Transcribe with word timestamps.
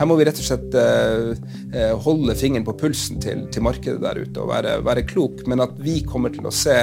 her 0.00 0.08
må 0.08 0.16
vi 0.16 0.24
rett 0.24 0.38
og 0.40 0.46
slett 0.46 0.76
eh, 0.80 1.90
holde 2.00 2.32
fingeren 2.40 2.64
på 2.64 2.72
pulsen 2.80 3.20
til, 3.20 3.42
til 3.52 3.64
markedet 3.66 4.00
der 4.00 4.22
ute 4.24 4.40
og 4.40 4.48
være, 4.48 4.78
være, 4.86 5.04
klok. 5.04 5.42
Men 5.50 5.60
at 5.60 5.74
vi 5.76 5.98
kommer 6.08 6.32
til 6.32 6.48
å 6.48 6.54
se 6.54 6.76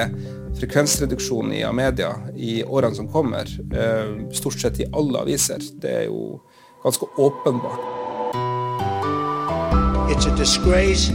frekvensreduksjon 0.59 1.49
i 1.57 1.63
Amedia 1.65 2.11
i 2.37 2.59
årene 2.61 2.99
som 2.99 3.09
kommer, 3.09 3.49
eh, 3.73 4.11
stort 4.37 4.61
sett 4.61 4.83
i 4.85 4.89
alle 4.93 5.25
aviser, 5.25 5.65
det 5.81 5.95
er 6.03 6.05
jo 6.11 6.43
ganske 6.85 7.09
åpenbart. 7.17 7.81
It's 10.13 10.29
a 10.29 10.35
disgrace 10.37 11.11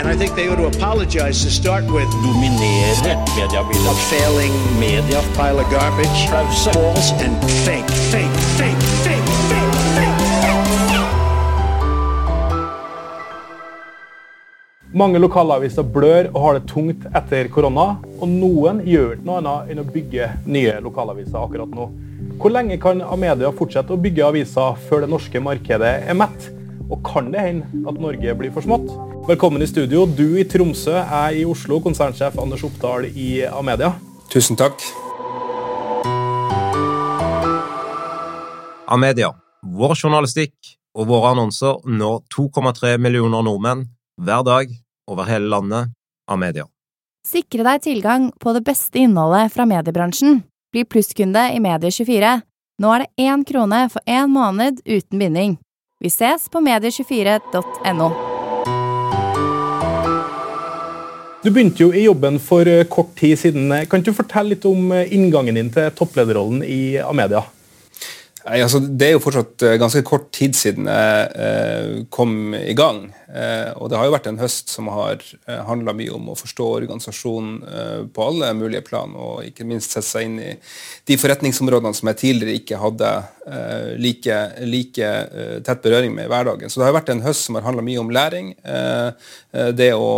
And 0.00 0.08
I 0.08 0.16
think 0.16 0.34
they 0.34 0.48
ought 0.48 0.56
to 0.56 0.66
apologize 0.66 1.44
to 1.44 1.50
start 1.50 1.84
with. 1.84 2.08
Dominere 2.24 3.16
mediebildet. 3.36 3.90
A 3.90 3.94
failing 4.08 4.54
media. 4.80 5.20
Pile 5.36 5.60
of 5.60 5.68
garbage. 5.70 6.20
False 6.64 7.12
and 7.24 7.36
fake, 7.66 7.90
fake, 8.12 8.32
fake, 8.58 8.80
fake, 9.04 9.28
fake, 9.50 9.69
Mange 14.90 15.20
lokalaviser 15.22 15.84
blør 15.86 16.26
og 16.32 16.40
har 16.42 16.56
det 16.56 16.66
tungt 16.66 17.04
etter 17.14 17.46
korona, 17.54 17.92
og 18.18 18.26
noen 18.26 18.80
gjør 18.82 19.12
ikke 19.14 19.26
noe 19.28 19.36
annet 19.38 19.68
enn 19.70 19.80
å 19.84 19.84
bygge 19.86 20.24
nye 20.50 20.72
lokalaviser 20.82 21.36
akkurat 21.38 21.70
nå. 21.76 21.84
Hvor 22.40 22.50
lenge 22.50 22.74
kan 22.82 22.98
Amedia 23.06 23.52
fortsette 23.54 23.94
å 23.94 24.00
bygge 24.02 24.24
aviser 24.26 24.80
før 24.88 25.04
det 25.04 25.10
norske 25.12 25.42
markedet 25.46 25.92
er 26.10 26.18
mett? 26.18 26.48
Og 26.90 26.98
kan 27.06 27.28
det 27.30 27.44
hende 27.44 27.84
at 27.86 28.00
Norge 28.02 28.34
blir 28.40 28.50
for 28.50 28.66
smått? 28.66 28.90
Velkommen 29.28 29.62
i 29.62 29.68
studio. 29.70 30.08
Du 30.10 30.34
i 30.40 30.42
Tromsø, 30.42 30.96
jeg 30.98 31.44
i 31.44 31.46
Oslo, 31.46 31.78
konsernsjef 31.84 32.40
Anders 32.42 32.66
Oppdal 32.66 33.06
i 33.14 33.44
Amedia. 33.46 33.92
Tusen 34.34 34.58
takk. 34.58 34.74
Amedia. 38.90 39.30
Vår 39.62 39.94
journalistikk 39.94 40.74
og 40.98 41.06
våre 41.14 41.30
annonser 41.36 41.78
når 41.86 42.24
2,3 42.34 42.96
millioner 42.98 43.46
nordmenn 43.46 43.86
hver 44.20 44.44
dag 44.46 44.76
over 45.10 45.26
hele 45.30 45.48
landet. 45.48 45.96
av 46.30 46.38
media. 46.38 46.66
Sikre 47.26 47.64
deg 47.66 47.82
tilgang 47.84 48.30
på 48.40 48.54
det 48.56 48.62
beste 48.64 49.02
innholdet 49.02 49.52
fra 49.52 49.66
mediebransjen. 49.68 50.40
Bli 50.72 50.86
plusskunde 50.86 51.48
i 51.52 51.58
Medie24. 51.62 52.38
Nå 52.80 52.92
er 52.94 53.04
det 53.04 53.26
én 53.26 53.42
krone 53.44 53.82
for 53.92 54.00
én 54.08 54.30
måned 54.30 54.80
uten 54.86 55.20
binding. 55.20 55.58
Vi 56.00 56.08
ses 56.08 56.46
på 56.48 56.62
medie24.no. 56.64 58.10
Du 61.40 61.48
begynte 61.48 61.82
jo 61.82 61.90
i 61.96 62.04
jobben 62.04 62.36
for 62.40 62.68
eh, 62.68 62.86
kort 62.88 63.14
tid 63.16 63.38
siden. 63.40 63.72
Kan 63.88 64.04
du 64.04 64.12
fortelle 64.16 64.54
litt 64.54 64.64
om 64.68 64.90
eh, 64.92 65.08
inngangen 65.16 65.56
din 65.56 65.70
til 65.72 65.88
topplederrollen 65.96 66.60
i 66.64 66.98
Amedia? 67.00 67.42
Nei, 68.44 68.60
altså, 68.60 68.80
det 68.80 69.08
er 69.08 69.14
jo 69.16 69.22
fortsatt 69.24 69.64
eh, 69.64 69.78
ganske 69.80 70.02
kort 70.04 70.28
tid 70.36 70.56
siden 70.56 70.88
jeg 70.88 72.04
kom 72.12 72.54
i 72.56 72.76
gang. 72.76 73.06
Eh, 73.30 73.70
og 73.78 73.90
det 73.90 73.98
har 73.98 74.08
jo 74.08 74.14
vært 74.14 74.26
en 74.26 74.40
høst 74.40 74.72
som 74.72 74.88
har 74.90 75.20
eh, 75.22 75.60
handla 75.68 75.94
mye 75.94 76.10
om 76.16 76.32
å 76.32 76.38
forstå 76.38 76.66
organisasjonen 76.80 77.52
eh, 77.62 78.00
på 78.10 78.26
alle 78.26 78.48
mulige 78.58 78.82
plan, 78.88 79.12
og 79.14 79.44
ikke 79.46 79.66
minst 79.68 79.94
sette 79.94 80.08
seg 80.08 80.26
inn 80.26 80.38
i 80.42 80.54
de 81.06 81.18
forretningsområdene 81.20 81.94
som 81.94 82.10
jeg 82.10 82.20
tidligere 82.24 82.58
ikke 82.60 82.80
hadde 82.80 83.12
like, 83.98 84.34
like 84.68 85.06
tett 85.66 85.80
berøring 85.82 86.12
med 86.14 86.28
i 86.28 86.30
hverdagen. 86.30 86.70
Så 86.70 86.78
det 86.78 86.86
har 86.86 86.94
vært 86.94 87.08
en 87.10 87.22
høst 87.24 87.48
som 87.48 87.56
har 87.58 87.64
handla 87.66 87.82
mye 87.82 87.98
om 87.98 88.12
læring. 88.14 88.52
Det 89.74 89.88
å 89.96 90.10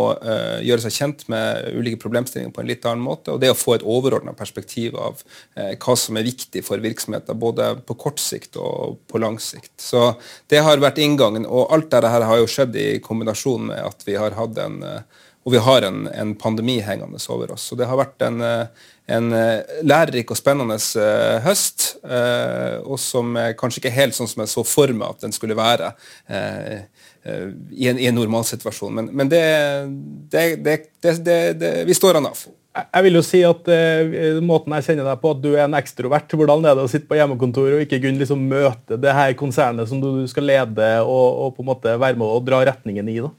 gjøre 0.60 0.84
seg 0.84 0.96
kjent 0.98 1.22
med 1.33 1.70
ulike 1.78 2.00
problemstillinger 2.02 2.52
på 2.52 2.60
en 2.60 2.68
litt 2.68 2.84
annen 2.84 3.05
måte, 3.06 3.33
og 3.33 3.40
det 3.40 3.55
å 3.55 3.56
få 3.56 3.78
et 3.78 3.86
overordna 3.88 4.34
perspektiv 4.36 4.98
av 5.00 5.22
hva 5.55 5.96
som 5.96 6.18
er 6.20 6.27
viktig 6.28 6.60
for 6.66 6.83
virksomheter, 6.84 7.38
både 7.38 7.70
på 7.88 7.96
kort 8.02 8.20
sikt 8.20 8.58
og 8.60 9.00
på 9.08 9.22
lang 9.22 9.40
sikt. 9.40 9.72
Så 9.80 10.10
det 10.52 10.60
har 10.66 10.83
vært 10.83 11.00
inngangen, 11.00 11.48
og 11.48 11.72
alt 11.72 11.88
dette 11.94 12.12
har 12.12 12.42
jo 12.42 12.50
skjedd 12.50 12.77
i 12.77 12.88
kombinasjon 13.05 13.69
med 13.72 13.83
at 13.84 14.06
vi 14.06 14.17
har 14.20 14.36
hatt 14.39 14.58
en 14.62 14.83
eh, 14.86 15.05
og 15.42 15.50
vi 15.50 15.58
har 15.58 15.83
en, 15.83 16.05
en 16.06 16.36
pandemi 16.39 16.77
hengende 16.86 17.18
over 17.35 17.51
oss. 17.51 17.64
Så 17.67 17.74
det 17.74 17.89
har 17.90 17.98
vært 17.98 18.23
en, 18.23 18.36
eh, 18.46 18.85
en 19.11 19.33
eh, 19.35 19.80
lærerik 19.83 20.30
og 20.30 20.39
spennende 20.39 20.77
høst, 21.42 21.89
og 22.07 22.95
som 23.02 23.35
kanskje 23.58 23.83
ikke 23.83 23.95
helt 23.96 24.14
sånn 24.14 24.30
som 24.30 24.45
jeg 24.45 24.52
så 24.52 24.63
for 24.63 24.95
meg 24.95 25.17
at 25.17 25.27
den 25.27 25.35
skulle 25.35 25.58
være 25.58 25.90
i 26.30 27.89
en, 27.90 27.98
i 27.98 28.07
en 28.07 28.17
normalsituasjon. 28.18 28.95
Men, 28.95 29.11
men 29.19 29.30
det, 29.30 29.42
det, 30.30 30.46
det, 31.27 31.73
Vi 31.90 31.98
står 31.98 32.20
an 32.20 32.30
av. 32.30 32.46
Jeg 32.72 33.05
vil 33.05 33.18
jo 33.18 33.22
si 33.24 33.42
at 33.44 33.66
uh, 33.68 34.38
Måten 34.40 34.72
jeg 34.78 34.86
kjenner 34.86 35.10
deg 35.10 35.20
på, 35.20 35.34
at 35.34 35.42
du 35.44 35.50
er 35.52 35.66
en 35.66 35.77
ekstrovert. 35.77 36.33
Hvordan 36.33 36.64
er 36.64 36.78
det 36.78 36.86
å 36.86 36.90
sitte 36.90 37.10
på 37.10 37.18
hjemmekontoret 37.18 37.77
og 37.77 37.84
ikke 37.84 38.00
kunne 38.00 38.22
liksom 38.22 38.48
møte 38.48 38.96
det 39.00 39.12
her 39.12 39.36
konsernet 39.36 39.90
som 39.90 40.00
du 40.00 40.24
skal 40.30 40.48
lede 40.48 40.90
og, 41.05 41.28
og, 41.44 41.55
på 41.56 41.64
en 41.64 41.72
måte 41.74 41.96
være 42.00 42.16
med 42.16 42.28
og 42.28 42.44
dra 42.48 42.62
retningen 42.72 43.12
i? 43.12 43.20
da? 43.27 43.33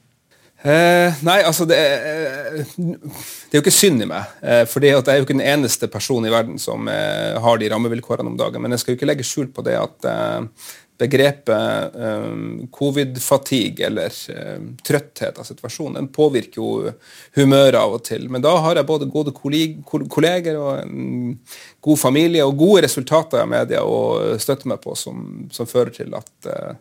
Eh, 0.63 1.17
nei, 1.27 1.41
altså 1.43 1.65
det 1.67 1.75
er, 1.75 2.61
det 2.79 3.51
er 3.51 3.57
jo 3.57 3.61
ikke 3.65 3.73
synd 3.73 4.05
i 4.05 4.07
meg. 4.07 4.29
Eh, 4.39 4.61
for 4.69 4.85
jeg 4.85 4.95
er 4.95 5.17
jo 5.19 5.25
ikke 5.25 5.35
den 5.35 5.43
eneste 5.43 5.89
personen 5.91 6.29
i 6.29 6.31
verden 6.31 6.61
som 6.61 6.87
eh, 6.87 7.35
har 7.43 7.59
de 7.59 7.67
rammevilkårene 7.73 8.31
om 8.31 8.37
dagen. 8.39 8.63
Men 8.63 8.71
jeg 8.71 8.83
skal 8.83 8.93
jo 8.93 8.99
ikke 9.01 9.09
legge 9.09 9.27
skjul 9.27 9.49
på 9.51 9.65
det 9.67 9.75
at 9.81 10.07
eh, 10.07 10.69
begrepet 10.97 11.95
um, 11.95 12.67
covid-fatigue 12.71 13.85
eller 13.87 14.13
um, 14.57 14.69
trøtthet 14.85 15.39
av 15.39 15.47
situasjonen 15.47 15.97
den 15.97 16.09
påvirker 16.13 16.61
jo 16.61 16.93
humøret 17.37 17.79
av 17.79 17.97
og 17.97 18.03
til. 18.07 18.29
Men 18.31 18.45
da 18.45 18.53
har 18.63 18.77
jeg 18.79 18.89
både 18.89 19.09
gode 19.11 19.33
kolleger 19.35 20.59
og 20.59 20.83
en 20.83 21.37
god 21.83 21.99
familie 21.99 22.45
og 22.45 22.57
gode 22.61 22.85
resultater 22.87 23.43
i 23.43 23.51
media 23.55 23.83
å 23.83 24.37
støtte 24.41 24.69
meg 24.69 24.81
på, 24.83 24.95
som, 24.99 25.47
som 25.53 25.69
fører 25.69 25.93
til 25.97 26.13
at 26.17 26.49
uh, 26.49 26.73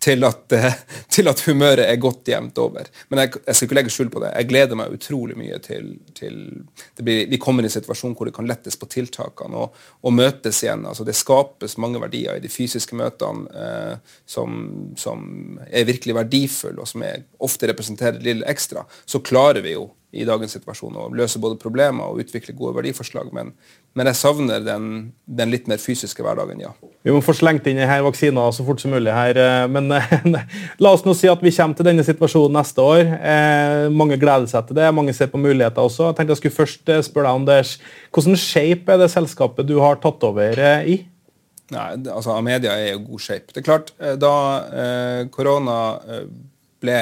til 0.00 0.24
at, 0.24 0.52
eh, 0.56 0.74
til 1.14 1.28
at, 1.28 1.42
humøret 1.46 1.84
er 1.84 2.00
godt 2.00 2.28
jevnt 2.28 2.58
over. 2.58 2.88
Men 3.08 3.22
jeg, 3.22 3.34
jeg, 3.46 3.56
skal 3.56 3.68
ikke 3.68 3.78
legge 3.78 3.92
skjul 3.94 4.10
på 4.12 4.22
det. 4.24 4.32
Jeg 4.36 4.48
gleder 4.50 4.78
meg 4.80 4.96
utrolig 4.96 5.36
mye 5.38 5.60
til, 5.64 5.92
til 6.16 6.40
blir, 7.00 7.26
vi 7.30 7.40
kommer 7.40 7.64
i 7.64 7.70
en 7.70 7.74
situasjon 7.74 8.16
hvor 8.16 8.28
det 8.28 8.34
kan 8.36 8.48
lettes 8.48 8.78
på 8.80 8.88
tiltakene 8.90 9.64
og, 9.64 9.78
og 10.02 10.16
møtes 10.16 10.62
igjen. 10.64 10.86
Altså, 10.88 11.06
det 11.06 11.16
skapes 11.18 11.78
mange 11.82 12.00
verdier 12.02 12.38
i 12.38 12.44
de 12.44 12.52
fysiske 12.52 12.96
møtene 12.98 13.46
eh, 13.52 14.18
som, 14.28 14.58
som, 15.00 15.28
er 15.68 15.88
virkelig 15.88 16.16
verdifulle, 16.16 16.80
og 16.80 16.88
som 16.88 17.04
er, 17.06 17.24
ofte 17.42 17.68
representerer 17.70 18.20
litt 18.24 18.44
ekstra. 18.48 18.86
Så 19.04 19.22
klarer 19.24 19.64
vi 19.64 19.76
jo 19.76 19.90
i 20.10 20.24
dagens 20.26 20.56
situasjon 20.56 20.96
og 20.98 21.12
løse 21.14 21.38
både 21.38 21.58
problemer 21.60 22.10
og 22.10 22.18
utvikle 22.24 22.54
gode 22.58 22.74
verdiforslag. 22.80 23.28
Men, 23.34 23.52
men 23.94 24.08
jeg 24.10 24.18
savner 24.18 24.62
den, 24.64 24.88
den, 25.30 25.52
litt 25.52 25.68
mer 25.70 25.78
fysiske 25.78 26.24
hverdagen, 26.26 26.62
ja. 26.64 26.72
Vi 27.06 27.14
må 27.14 27.20
få 27.22 27.34
slengt 27.38 27.68
inn 27.70 27.78
her 27.78 28.02
vaksina 28.02 28.48
så 28.52 28.66
fort 28.66 28.82
som 28.82 28.90
mulig 28.94 29.14
her. 29.14 29.38
Eh, 29.38 29.66
men 29.74 29.86
la 29.90 30.92
oss 30.92 31.06
nå 31.06 31.14
si 31.14 31.30
at 31.30 31.44
vi 31.44 31.54
kommer 31.54 31.78
til 31.78 31.90
denne 31.92 32.06
situasjonen 32.06 32.58
neste 32.58 32.82
år. 32.82 33.04
Eh, 33.06 33.84
mange 33.94 34.18
gleder 34.20 34.50
seg 34.50 34.66
til 34.66 34.80
det. 34.80 34.90
Mange 34.96 35.14
ser 35.16 35.30
på 35.30 35.40
muligheter 35.40 35.86
også. 35.86 36.10
Jeg 36.10 36.18
tenkte 36.18 36.36
jeg 36.36 36.42
skulle 36.42 36.58
først 36.58 36.92
eh, 36.96 37.04
spørre 37.06 37.30
deg, 37.30 37.44
Anders. 37.44 37.76
Hvordan 38.10 38.42
shape 38.42 38.96
er 38.96 39.04
det 39.04 39.12
selskapet 39.14 39.70
du 39.70 39.78
har 39.78 40.02
tatt 40.02 40.26
over 40.26 40.64
i? 40.90 41.00
Nei, 41.70 41.88
altså 42.10 42.34
Amedia 42.34 42.74
er 42.74 42.96
jo 42.96 43.04
god 43.12 43.22
shape. 43.22 43.54
Det 43.54 43.62
er 43.62 43.68
klart, 43.68 43.92
da 44.18 44.32
korona 45.30 45.76
ble 46.82 46.96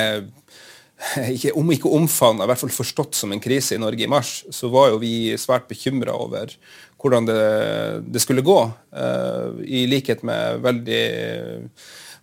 ikke, 1.34 1.54
om 1.58 1.70
ikke 1.74 1.92
omfavna, 1.94 2.44
i 2.44 2.50
hvert 2.50 2.62
fall 2.62 2.74
forstått 2.74 3.18
som 3.18 3.32
en 3.32 3.42
krise 3.42 3.76
i 3.76 3.80
Norge 3.80 4.04
i 4.04 4.10
mars, 4.10 4.42
så 4.54 4.70
var 4.72 4.92
jo 4.92 5.02
vi 5.02 5.36
svært 5.38 5.68
bekymra 5.70 6.16
over 6.18 6.54
hvordan 6.98 7.28
det, 7.28 7.42
det 8.10 8.22
skulle 8.24 8.42
gå. 8.42 8.58
Uh, 8.90 9.60
I 9.62 9.86
likhet 9.86 10.24
med 10.26 10.58
veldig 10.64 11.02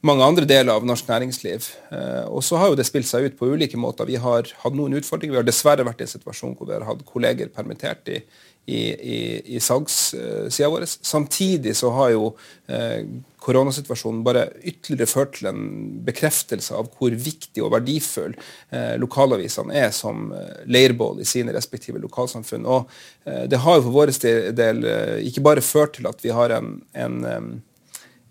mange 0.08 0.26
andre 0.26 0.48
deler 0.50 0.74
av 0.76 0.88
norsk 0.88 1.08
næringsliv. 1.10 1.70
Uh, 1.92 2.26
og 2.30 2.44
så 2.46 2.60
har 2.62 2.72
jo 2.72 2.80
det 2.80 2.88
spilt 2.88 3.10
seg 3.10 3.30
ut 3.30 3.38
på 3.40 3.52
ulike 3.54 3.80
måter. 3.80 4.08
Vi 4.10 4.20
har 4.22 4.50
hatt 4.64 4.78
noen 4.78 4.98
utfordringer. 5.00 5.38
Vi 5.38 5.44
har 5.44 5.48
dessverre 5.48 5.88
vært 5.88 6.04
i 6.04 6.08
en 6.08 6.16
situasjon 6.16 6.58
hvor 6.58 6.70
vi 6.70 6.78
har 6.78 6.88
hatt 6.88 7.06
kolleger 7.10 7.52
permittert 7.54 8.12
i, 8.14 8.20
i, 8.66 8.82
i, 8.82 9.22
i 9.58 9.62
salgssida 9.64 10.72
vår. 10.74 10.88
Samtidig 10.88 11.76
så 11.78 11.94
har 11.98 12.14
jo 12.16 12.34
uh, 12.72 13.02
koronasituasjonen 13.46 14.24
bare 14.26 14.48
ytterligere 14.66 15.10
ført 15.10 15.36
til 15.38 15.50
en 15.52 15.66
bekreftelse 16.08 16.76
av 16.78 16.90
hvor 16.98 17.14
viktig 17.14 17.64
og 17.64 17.74
verdifull 17.76 18.34
eh, 18.34 18.96
lokalavisene 19.02 19.76
er 19.86 19.92
som 19.96 20.32
eh, 20.34 20.64
leirbål 20.72 21.22
i 21.22 21.30
sine 21.30 21.54
respektive 21.56 22.02
lokalsamfunn. 22.02 22.66
Og 22.66 22.90
eh, 23.28 23.46
det 23.52 23.62
har 23.62 23.78
jo 23.78 23.86
for 23.88 24.00
vår 24.00 24.14
del 24.58 24.84
eh, 24.90 25.16
ikke 25.30 25.46
bare 25.46 25.66
ført 25.66 25.98
til 26.00 26.10
at 26.10 26.26
vi 26.26 26.34
har 26.34 26.56
en, 26.58 26.80
en 26.98 27.22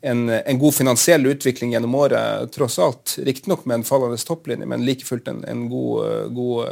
en, 0.04 0.28
en, 0.28 0.58
god 0.58 0.74
finansiell 0.74 1.26
utvikling 1.26 1.72
gjennom 1.72 1.94
året, 1.94 2.52
tross 2.52 2.78
alt. 2.78 3.16
Riktignok 3.24 3.64
med 3.64 3.80
en 3.80 3.86
fallende 3.88 4.20
topplinje, 4.20 4.68
men 4.68 4.84
like 4.84 5.06
fullt 5.08 5.28
en, 5.28 5.44
en 5.48 5.68
god, 5.72 6.32
god 6.36 6.68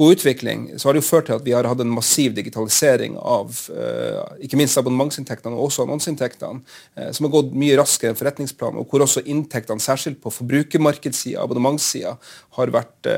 god 0.00 0.16
utvikling, 0.16 0.66
så 0.80 0.88
har 0.88 0.96
det 0.96 1.02
jo 1.02 1.08
ført 1.10 1.28
til 1.28 1.36
at 1.36 1.44
vi 1.44 1.52
har 1.52 1.68
hatt 1.68 1.82
en 1.84 1.92
massiv 1.92 2.32
digitalisering 2.36 3.18
av 3.20 3.52
ikke 4.40 4.56
minst 4.56 4.78
abonnementsinntektene, 4.80 5.52
og 5.52 5.68
også 5.68 5.84
annonseinntektene, 5.84 6.62
som 7.12 7.26
har 7.26 7.34
gått 7.34 7.52
mye 7.60 7.76
raskere 7.76 8.14
enn 8.14 8.18
forretningsplanen, 8.18 8.80
og 8.80 8.88
hvor 8.88 9.04
også 9.04 9.22
inntektene, 9.28 9.82
særskilt 9.84 10.22
på 10.22 10.32
forbrukermarkedssida, 10.32 11.42
abonnementssida, 11.44 12.14
har 12.56 12.72
vært 12.72 13.10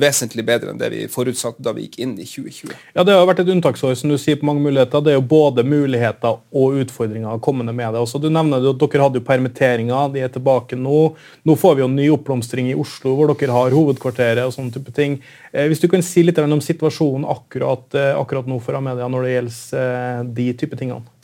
vesentlig 0.00 0.44
bedre 0.46 0.72
enn 0.72 0.78
det 0.80 0.92
vi 0.94 1.02
forutsatte 1.10 1.64
da 1.64 1.74
vi 1.74 1.88
gikk 1.88 1.98
inn 2.04 2.14
i 2.16 2.26
2020. 2.28 2.76
Ja, 2.94 3.04
Det 3.04 3.16
har 3.18 3.26
vært 3.26 3.42
et 3.42 3.52
unntaksår 3.52 3.98
som 3.98 4.12
du 4.12 4.18
sier 4.20 4.38
på 4.38 4.46
mange 4.46 4.62
muligheter. 4.62 5.02
Det 5.02 5.12
er 5.12 5.18
jo 5.18 5.26
både 5.26 5.66
muligheter 5.66 6.38
og 6.38 6.78
utfordringer 6.84 7.42
kommende 7.42 7.74
med 7.74 7.94
det. 7.94 8.04
Også, 8.04 8.20
du 8.22 8.30
nevner 8.30 8.62
at 8.62 8.78
Dere 8.78 9.04
hadde 9.04 9.20
jo 9.20 9.26
permitteringer, 9.26 10.12
de 10.14 10.22
er 10.24 10.32
tilbake 10.32 10.78
nå. 10.78 11.00
Nå 11.46 11.58
får 11.58 11.76
vi 11.76 11.84
jo 11.84 11.90
ny 11.92 12.08
oppblomstring 12.14 12.70
i 12.70 12.78
Oslo, 12.78 13.14
hvor 13.18 13.32
dere 13.32 13.54
har 13.54 13.74
hovedkvarteret 13.74 14.46
og 14.46 14.54
sånne 14.54 14.74
type 14.74 14.94
ting. 14.96 15.18
Eh, 15.52 15.68
hvis 15.70 15.82
du 15.82 15.88
kan 15.90 16.04
si 16.04 16.24
litt 16.28 16.40
om 16.44 16.62
situasjonen 16.64 17.26
akkurat, 17.28 17.88
eh, 17.98 18.12
akkurat 18.18 18.48
nå 18.48 18.60
for 18.62 18.78
Amedia 18.78 19.08
når 19.10 19.26
det 19.26 19.32
gjelder 19.34 19.80
eh, 19.80 20.20
de 20.38 20.46
type 20.60 20.78
tingene? 20.80 21.18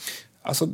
Altså, 0.45 0.67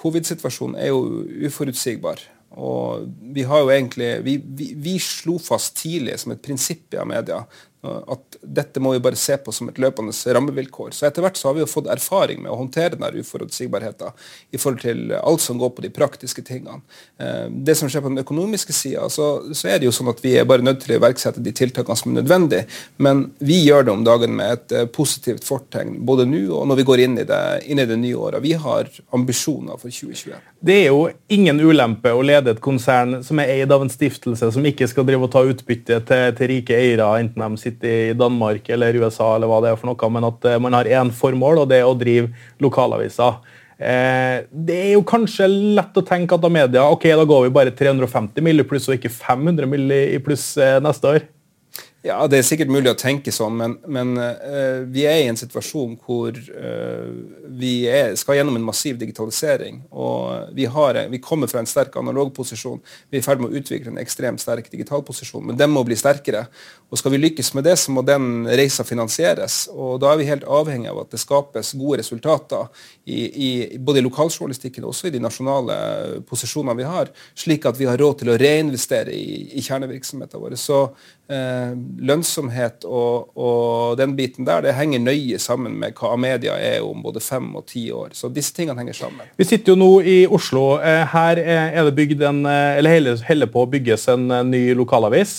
Covid-situasjonen 0.00 0.78
er 0.80 0.92
jo 0.92 1.24
uforutsigbar. 1.48 2.22
Og 2.58 3.06
vi 3.34 3.44
har 3.46 3.62
jo 3.62 3.70
egentlig, 3.70 4.10
vi, 4.26 4.36
vi, 4.42 4.72
vi, 4.74 4.96
slo 5.02 5.36
fast 5.42 5.76
tidlig 5.78 6.16
som 6.18 6.32
et 6.34 6.42
prinsipp 6.42 6.96
i 6.96 6.98
Amedia 7.02 7.44
at 7.82 8.36
dette 8.44 8.80
må 8.82 8.92
vi 8.92 9.00
bare 9.00 9.16
se 9.16 9.38
på 9.40 9.52
som 9.54 9.70
et 9.70 9.78
løpende 9.80 10.12
rammevilkår. 10.12 10.90
Så 10.92 11.06
etter 11.08 11.24
hvert 11.24 11.38
så 11.40 11.48
har 11.48 11.56
vi 11.56 11.62
jo 11.62 11.70
fått 11.70 11.88
erfaring 11.88 12.42
med 12.44 12.52
å 12.52 12.58
håndtere 12.60 12.92
denne 12.92 13.22
uforutsigbarheten 13.22 14.12
i 14.52 14.60
forhold 14.60 14.82
til 14.84 15.14
alt 15.16 15.40
som 15.40 15.60
går 15.60 15.72
på 15.76 15.84
de 15.86 15.92
praktiske 15.94 16.44
tingene. 16.44 16.82
Eh, 17.16 17.48
det 17.48 17.78
som 17.80 17.88
skjer 17.88 18.04
på 18.04 18.12
den 18.12 18.20
økonomiske 18.20 18.76
sida, 18.76 19.06
så, 19.12 19.30
så, 19.54 19.70
er 19.70 19.80
det 19.80 19.88
jo 19.88 19.94
sånn 19.96 20.12
at 20.12 20.20
vi 20.24 20.34
er 20.36 20.48
bare 20.48 20.66
nødt 20.66 20.82
til 20.84 20.94
å 20.94 20.98
iverksette 21.00 21.40
de 21.44 21.54
tiltakene 21.56 21.96
som 21.96 22.12
er 22.12 22.20
nødvendige. 22.20 22.66
Men 23.00 23.30
vi 23.38 23.62
gjør 23.62 23.88
det 23.88 23.94
om 23.94 24.04
dagen 24.04 24.36
med 24.36 24.58
et 24.58 24.76
eh, 24.76 24.88
positivt 24.92 25.48
fortegn, 25.48 25.96
både 26.04 26.28
nå 26.28 26.42
og 26.60 26.68
når 26.68 26.82
vi 26.82 26.86
går 26.90 27.04
inn 27.06 27.16
i 27.24 27.26
det, 27.28 27.42
inn 27.64 27.80
i 27.80 27.88
det 27.88 27.96
nye 28.00 28.20
året. 28.28 28.44
Vi 28.44 28.52
har 28.60 28.92
ambisjoner 29.16 29.80
for 29.80 29.88
2021. 29.88 30.36
Det 30.60 30.76
er 30.82 30.90
jo 30.90 31.08
ingen 31.32 31.60
ulempe 31.64 32.12
å 32.12 32.20
lede 32.24 32.52
et 32.52 32.60
konsern 32.60 33.22
som 33.24 33.40
er 33.40 33.54
eid 33.56 33.72
av 33.72 33.80
en 33.86 33.92
stiftelse 33.92 34.52
som 34.52 34.68
ikke 34.68 34.88
skal 34.90 35.08
drive 35.08 35.24
og 35.24 35.32
ta 35.32 35.46
utbytte 35.48 36.02
til, 36.04 36.36
til 36.36 36.52
rike 36.52 36.76
eiere, 36.76 37.08
enten 37.20 37.40
de 37.40 37.56
sitter 37.56 37.69
i 37.86 38.12
Danmark 38.18 38.68
eller 38.72 38.98
USA, 39.00 39.34
eller 39.36 39.50
hva 39.50 39.60
det 39.64 39.72
er 39.72 39.80
for 39.80 39.90
noe, 39.90 40.12
men 40.12 40.28
at 40.28 40.46
eh, 40.50 40.60
man 40.62 40.76
har 40.76 40.90
én 40.90 41.12
formål, 41.14 41.62
og 41.62 41.70
det 41.70 41.80
er 41.80 41.88
å 41.88 41.96
drive 41.98 42.30
lokalaviser. 42.62 43.40
Eh, 43.80 44.44
det 44.52 44.76
er 44.76 44.90
jo 44.92 45.04
kanskje 45.08 45.48
lett 45.48 45.96
å 45.96 46.04
tenke 46.04 46.36
at 46.36 46.42
da 46.44 46.50
media 46.52 46.84
ok, 46.92 47.06
da 47.16 47.24
går 47.24 47.46
vi 47.46 47.54
bare 47.56 47.72
350 47.72 48.44
mill. 48.44 48.64
pluss 48.68 48.90
og 48.90 48.98
ikke 48.98 49.12
500 49.12 49.70
mill. 49.70 49.86
i 49.90 50.18
pluss 50.20 50.52
eh, 50.60 50.80
neste 50.84 51.14
år. 51.16 51.28
Ja, 52.00 52.26
Det 52.26 52.38
er 52.38 52.44
sikkert 52.48 52.70
mulig 52.72 52.88
å 52.88 52.96
tenke 52.96 53.28
sånn, 53.28 53.58
men, 53.60 53.74
men 53.84 54.14
uh, 54.16 54.86
vi 54.88 55.02
er 55.04 55.18
i 55.20 55.26
en 55.28 55.36
situasjon 55.36 55.98
hvor 56.00 56.32
uh, 56.32 57.10
vi 57.60 57.74
er, 57.92 58.14
skal 58.16 58.38
gjennom 58.38 58.56
en 58.56 58.64
massiv 58.64 58.96
digitalisering. 58.96 59.82
og 59.92 60.54
vi, 60.56 60.64
har, 60.64 60.96
vi, 61.12 61.20
kommer 61.20 61.50
fra 61.50 61.60
en 61.60 61.68
sterk 61.68 61.98
analog 62.00 62.32
posisjon. 62.32 62.80
Vi 63.10 63.18
er 63.18 63.20
i 63.20 63.26
ferd 63.26 63.42
med 63.44 63.52
å 63.52 63.60
utvikle 63.60 63.92
en 63.92 64.00
ekstremt 64.00 64.40
sterk 64.40 64.70
digital 64.72 65.04
posisjon, 65.04 65.44
men 65.50 65.58
den 65.60 65.74
må 65.74 65.84
bli 65.84 65.98
sterkere. 65.98 66.46
Og 66.88 66.98
Skal 66.98 67.12
vi 67.12 67.20
lykkes 67.20 67.52
med 67.54 67.68
det, 67.68 67.76
så 67.76 67.92
må 67.92 68.02
den 68.02 68.48
reisa 68.48 68.84
finansieres. 68.84 69.68
og 69.68 70.00
Da 70.00 70.14
er 70.14 70.22
vi 70.22 70.30
helt 70.30 70.48
avhengig 70.48 70.88
av 70.88 71.02
at 71.04 71.12
det 71.12 71.20
skapes 71.20 71.74
gode 71.76 72.00
resultater 72.00 72.66
i, 73.04 73.20
i 73.28 73.50
både 73.76 74.00
i 74.00 74.06
lokaljournalistikken 74.08 74.88
og 74.88 74.94
også 74.94 75.10
i 75.10 75.14
de 75.18 75.20
nasjonale 75.20 75.76
posisjonene 76.24 76.80
vi 76.80 76.88
har, 76.88 77.12
slik 77.36 77.68
at 77.68 77.76
vi 77.76 77.92
har 77.92 78.00
råd 78.00 78.22
til 78.22 78.32
å 78.32 78.40
reinvestere 78.40 79.12
i, 79.12 79.52
i 79.60 79.62
kjernevirksomheten 79.68 80.40
vår. 80.40 80.56
Så 80.56 80.80
eh, 80.88 81.19
lønnsomhet 81.30 82.84
og, 82.88 83.30
og, 83.38 83.96
den 84.00 84.16
biten 84.18 84.46
der, 84.48 84.64
det 84.64 84.74
henger 84.74 85.02
nøye 85.04 85.38
sammen 85.38 85.76
med 85.78 85.94
hva 85.98 86.16
media 86.18 86.56
er 86.58 86.82
om 86.82 87.02
både 87.04 87.22
fem 87.22 87.46
og 87.56 87.66
ti 87.70 87.84
år. 87.94 88.10
Så 88.18 88.30
disse 88.34 88.54
tingene 88.56 88.80
henger 88.80 88.96
sammen. 88.98 89.28
Vi 89.38 89.46
sitter 89.46 89.74
jo 89.74 89.78
nå 89.78 89.90
i 90.02 90.16
Oslo. 90.26 90.64
Eh, 90.82 91.02
her 91.12 91.40
er 91.40 91.78
det 91.86 91.94
bygd 91.96 92.24
en, 92.26 92.42
eh, 92.48 92.78
eller 92.80 93.22
heller 93.28 93.50
på 93.50 93.64
å 93.64 93.70
bygges 93.70 94.08
en 94.12 94.30
eh, 94.30 94.46
ny 94.46 94.62
lokalavis, 94.78 95.34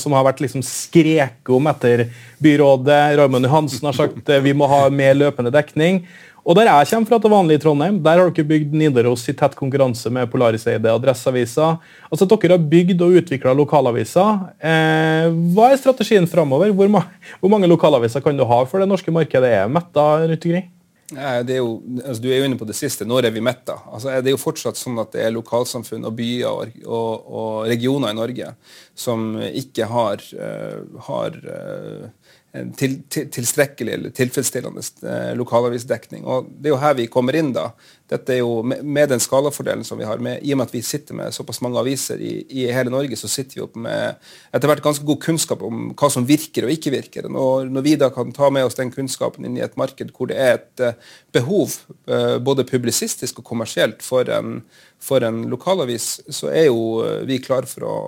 som 0.00 0.14
har 0.16 0.24
vært 0.26 0.40
liksom 0.42 0.62
skreket 0.64 1.52
om 1.54 1.68
etter 1.70 2.06
byrådet. 2.42 3.00
Raymond 3.18 3.46
Johansen 3.46 3.88
har 3.88 3.96
sagt 3.96 4.30
vi 4.44 4.54
må 4.56 4.68
ha 4.70 4.82
mer 4.92 5.16
løpende 5.18 5.52
dekning. 5.54 6.02
Og 6.44 6.56
Der 6.56 6.68
jeg 6.68 6.88
kommer 6.88 7.08
fra 7.08 7.18
til 7.20 7.32
vanlig 7.32 7.58
i 7.58 7.60
Trondheim, 7.60 8.00
der 8.02 8.18
har 8.18 8.30
dere 8.30 8.48
bygd 8.48 8.72
Nidaros 8.72 9.28
i 9.28 9.34
tett 9.36 9.54
konkurranse 9.58 10.10
med 10.10 10.30
Polariseide 10.32 10.88
Adresseaviser. 10.88 11.78
Altså, 12.08 12.26
dere 12.26 12.56
har 12.56 12.68
bygd 12.72 13.04
og 13.04 13.20
utvikla 13.20 13.52
lokalaviser. 13.56 14.48
Eh, 14.58 15.28
hva 15.52 15.70
er 15.70 15.80
strategien 15.80 16.28
framover? 16.30 16.72
Hvor, 16.72 16.88
ma 16.88 17.04
hvor, 17.40 17.52
mange 17.52 17.68
lokalaviser 17.68 18.24
kan 18.24 18.36
du 18.36 18.46
ha 18.48 18.64
for 18.64 18.80
det 18.80 18.88
norske 18.88 19.12
markedet 19.12 19.52
er 19.52 19.68
metta 19.68 20.06
rundt 20.24 20.46
omkring? 20.46 20.70
Det 21.10 21.56
er 21.56 21.58
jo, 21.58 21.80
altså, 22.04 22.22
du 22.22 22.28
er 22.30 22.38
jo 22.38 22.46
inne 22.46 22.56
på 22.58 22.68
det 22.68 22.76
siste. 22.78 23.04
Når 23.04 23.26
er 23.26 23.34
vi 23.34 23.42
metta? 23.42 23.80
Altså, 23.90 24.14
det 24.22 24.30
er 24.30 24.36
jo 24.36 24.40
fortsatt 24.40 24.78
sånn 24.78 25.00
at 25.02 25.10
det 25.12 25.24
er 25.26 25.34
lokalsamfunn 25.34 26.06
og 26.06 26.14
byer 26.16 26.48
og, 26.48 26.76
og, 26.86 27.26
og 27.26 27.54
regioner 27.68 28.14
i 28.14 28.16
Norge 28.16 28.52
som 28.94 29.34
ikke 29.42 29.90
har, 29.90 30.22
uh, 30.38 31.00
har 31.08 31.40
uh, 31.50 32.36
til, 32.76 32.96
til, 33.08 33.28
tilstrekkelig 33.30 33.92
eller 33.94 34.14
tilfredsstillende 34.14 34.82
eh, 35.06 35.32
lokalavisdekning. 35.38 36.24
Og 36.26 36.48
Det 36.50 36.70
er 36.70 36.74
jo 36.74 36.82
her 36.82 36.96
vi 36.98 37.06
kommer 37.06 37.36
inn. 37.38 37.52
da. 37.54 37.70
Dette 38.10 38.34
er 38.34 38.40
jo 38.42 38.62
Med, 38.66 39.08
den 39.10 39.22
skalafordelen 39.22 39.84
som 39.86 39.98
vi 40.00 40.06
har, 40.08 40.18
med, 40.22 40.42
i 40.42 40.52
og 40.54 40.60
med 40.60 40.68
at 40.68 40.74
vi 40.74 40.82
sitter 40.84 41.16
med 41.16 41.34
såpass 41.34 41.60
mange 41.64 41.78
aviser 41.80 42.20
i, 42.20 42.32
i, 42.48 42.66
hele 42.74 42.92
Norge, 42.92 43.16
så 43.18 43.30
sitter 43.30 43.58
vi 43.58 43.64
opp 43.64 43.78
med 43.78 44.18
etter 44.52 44.70
hvert 44.70 44.82
ganske 44.84 45.06
god 45.06 45.20
kunnskap 45.22 45.62
om 45.66 45.90
hva 45.94 46.10
som 46.12 46.26
virker 46.28 46.66
og 46.66 46.74
ikke 46.74 46.92
virker. 46.94 47.30
Når, 47.30 47.70
når 47.70 47.86
vi 47.86 47.96
da 48.00 48.10
kan 48.14 48.34
ta 48.34 48.50
med 48.52 48.66
oss 48.66 48.78
den 48.78 48.92
kunnskapen 48.94 49.46
inn 49.46 49.58
i 49.58 49.64
et 49.64 49.78
marked 49.80 50.12
hvor 50.16 50.30
det 50.30 50.38
er 50.40 50.58
et 50.58 50.84
uh, 50.84 51.10
behov, 51.34 51.76
uh, 52.10 52.38
både 52.42 52.66
publisistisk 52.68 53.42
og 53.42 53.48
kommersielt, 53.52 54.04
for 54.04 54.28
en, 54.32 54.60
for 55.02 55.24
en 55.26 55.44
lokalavis, 55.50 56.12
så 56.28 56.50
er 56.50 56.68
jo 56.68 56.80
vi 57.28 57.40
klar 57.42 57.68
for 57.70 57.86
å, 57.86 57.98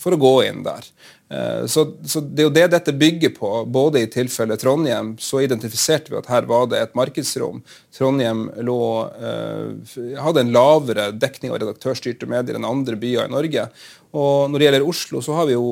for 0.00 0.16
å 0.16 0.20
gå 0.20 0.36
inn 0.48 0.64
der. 0.66 0.88
Eh, 1.32 1.66
så, 1.66 1.92
så, 2.04 2.20
Det 2.20 2.42
er 2.42 2.48
jo 2.48 2.54
det 2.54 2.66
dette 2.74 2.92
bygger 2.92 3.32
på. 3.36 3.50
Både 3.64 4.02
i 4.02 4.08
tilfellet 4.10 4.60
Trondheim 4.60 5.14
så 5.20 5.40
identifiserte 5.40 6.12
vi 6.12 6.18
at 6.20 6.28
her 6.28 6.48
var 6.50 6.68
det 6.68 6.82
et 6.82 6.96
markedsrom. 6.98 7.62
Trondheim 7.96 8.48
lå, 8.66 8.82
eh, 9.16 9.41
hadde 10.22 10.44
en 10.44 10.52
lavere 10.54 11.10
dekning 11.14 11.52
av 11.52 11.60
redaktørstyrte 11.62 12.28
medier 12.30 12.58
enn 12.58 12.68
andre 12.68 12.98
byer 13.00 13.28
i 13.28 13.32
Norge. 13.32 13.66
Og 14.12 14.50
Når 14.50 14.58
det 14.58 14.68
gjelder 14.68 14.88
Oslo, 14.88 15.22
så 15.24 15.36
har 15.38 15.48
vi 15.48 15.56
jo 15.56 15.66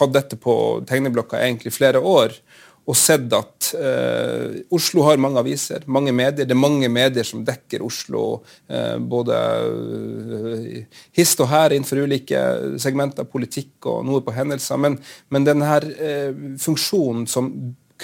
hatt 0.00 0.14
dette 0.14 0.38
på 0.40 0.54
tegneblokka 0.88 1.40
egentlig 1.42 1.74
flere 1.76 2.02
år 2.02 2.34
og 2.84 2.96
sett 2.98 3.32
at 3.32 3.70
eh, 3.78 4.58
Oslo 4.74 5.06
har 5.06 5.20
mange 5.22 5.40
aviser, 5.40 5.86
mange 5.88 6.12
medier. 6.12 6.44
Det 6.44 6.52
er 6.52 6.60
mange 6.60 6.90
medier 6.92 7.24
som 7.24 7.44
dekker 7.46 7.84
Oslo, 7.84 8.42
eh, 8.68 8.98
både 9.00 9.38
eh, 10.44 10.98
hist 11.16 11.40
og 11.40 11.48
her 11.48 11.72
innenfor 11.72 12.02
ulike 12.04 12.42
segmenter, 12.82 13.24
politikk 13.30 13.88
og 13.88 14.04
noe 14.04 14.20
på 14.24 14.34
hendelser. 14.36 14.80
Men, 14.84 14.98
men 15.32 15.48
denne 15.48 15.78
eh, 15.96 16.36
funksjonen 16.60 17.24
som 17.30 17.48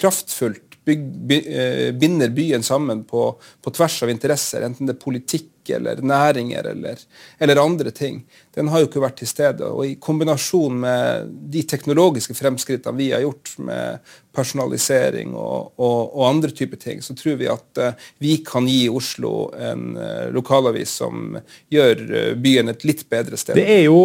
kraftfullt 0.01 0.70
byg, 0.85 1.01
by, 1.27 1.39
eh, 1.47 1.93
binder 1.93 2.29
byen 2.29 2.63
sammen 2.63 3.05
på, 3.05 3.35
på 3.63 3.71
tvers 3.71 4.03
av 4.03 4.11
interesser, 4.11 4.65
enten 4.65 4.89
det 4.89 4.97
er 4.97 5.03
politikk 5.05 5.49
eller 5.71 6.01
næringer 6.03 6.67
eller, 6.67 7.03
eller, 7.39 7.61
andre 7.63 7.91
ting, 7.95 8.23
den 8.57 8.71
har 8.73 8.81
jo 8.81 8.89
ikke 8.89 9.03
vært 9.05 9.19
til 9.21 9.29
stede. 9.29 9.69
Og 9.69 9.85
I 9.87 9.99
kombinasjon 10.03 10.81
med 10.83 11.29
de 11.53 11.63
teknologiske 11.69 12.35
fremskrittene 12.35 12.97
vi 12.97 13.11
har 13.13 13.23
gjort 13.23 13.53
med 13.63 14.01
personalisering 14.35 15.37
og, 15.37 15.71
og, 15.77 16.17
og 16.17 16.25
andre 16.27 16.51
typer 16.57 16.81
ting, 16.81 17.05
så 17.05 17.15
tror 17.15 17.37
vi 17.39 17.51
at 17.53 17.83
uh, 17.83 18.09
vi 18.25 18.39
kan 18.47 18.67
gi 18.67 18.89
Oslo 18.91 19.51
en 19.55 19.93
uh, 20.01 20.33
lokalavis 20.35 20.97
som 21.03 21.37
gjør 21.71 22.35
byen 22.41 22.73
et 22.73 22.89
litt 22.89 23.05
bedre 23.13 23.39
sted. 23.39 23.61
Det 23.61 23.69
er 23.77 23.85
jo, 23.85 24.01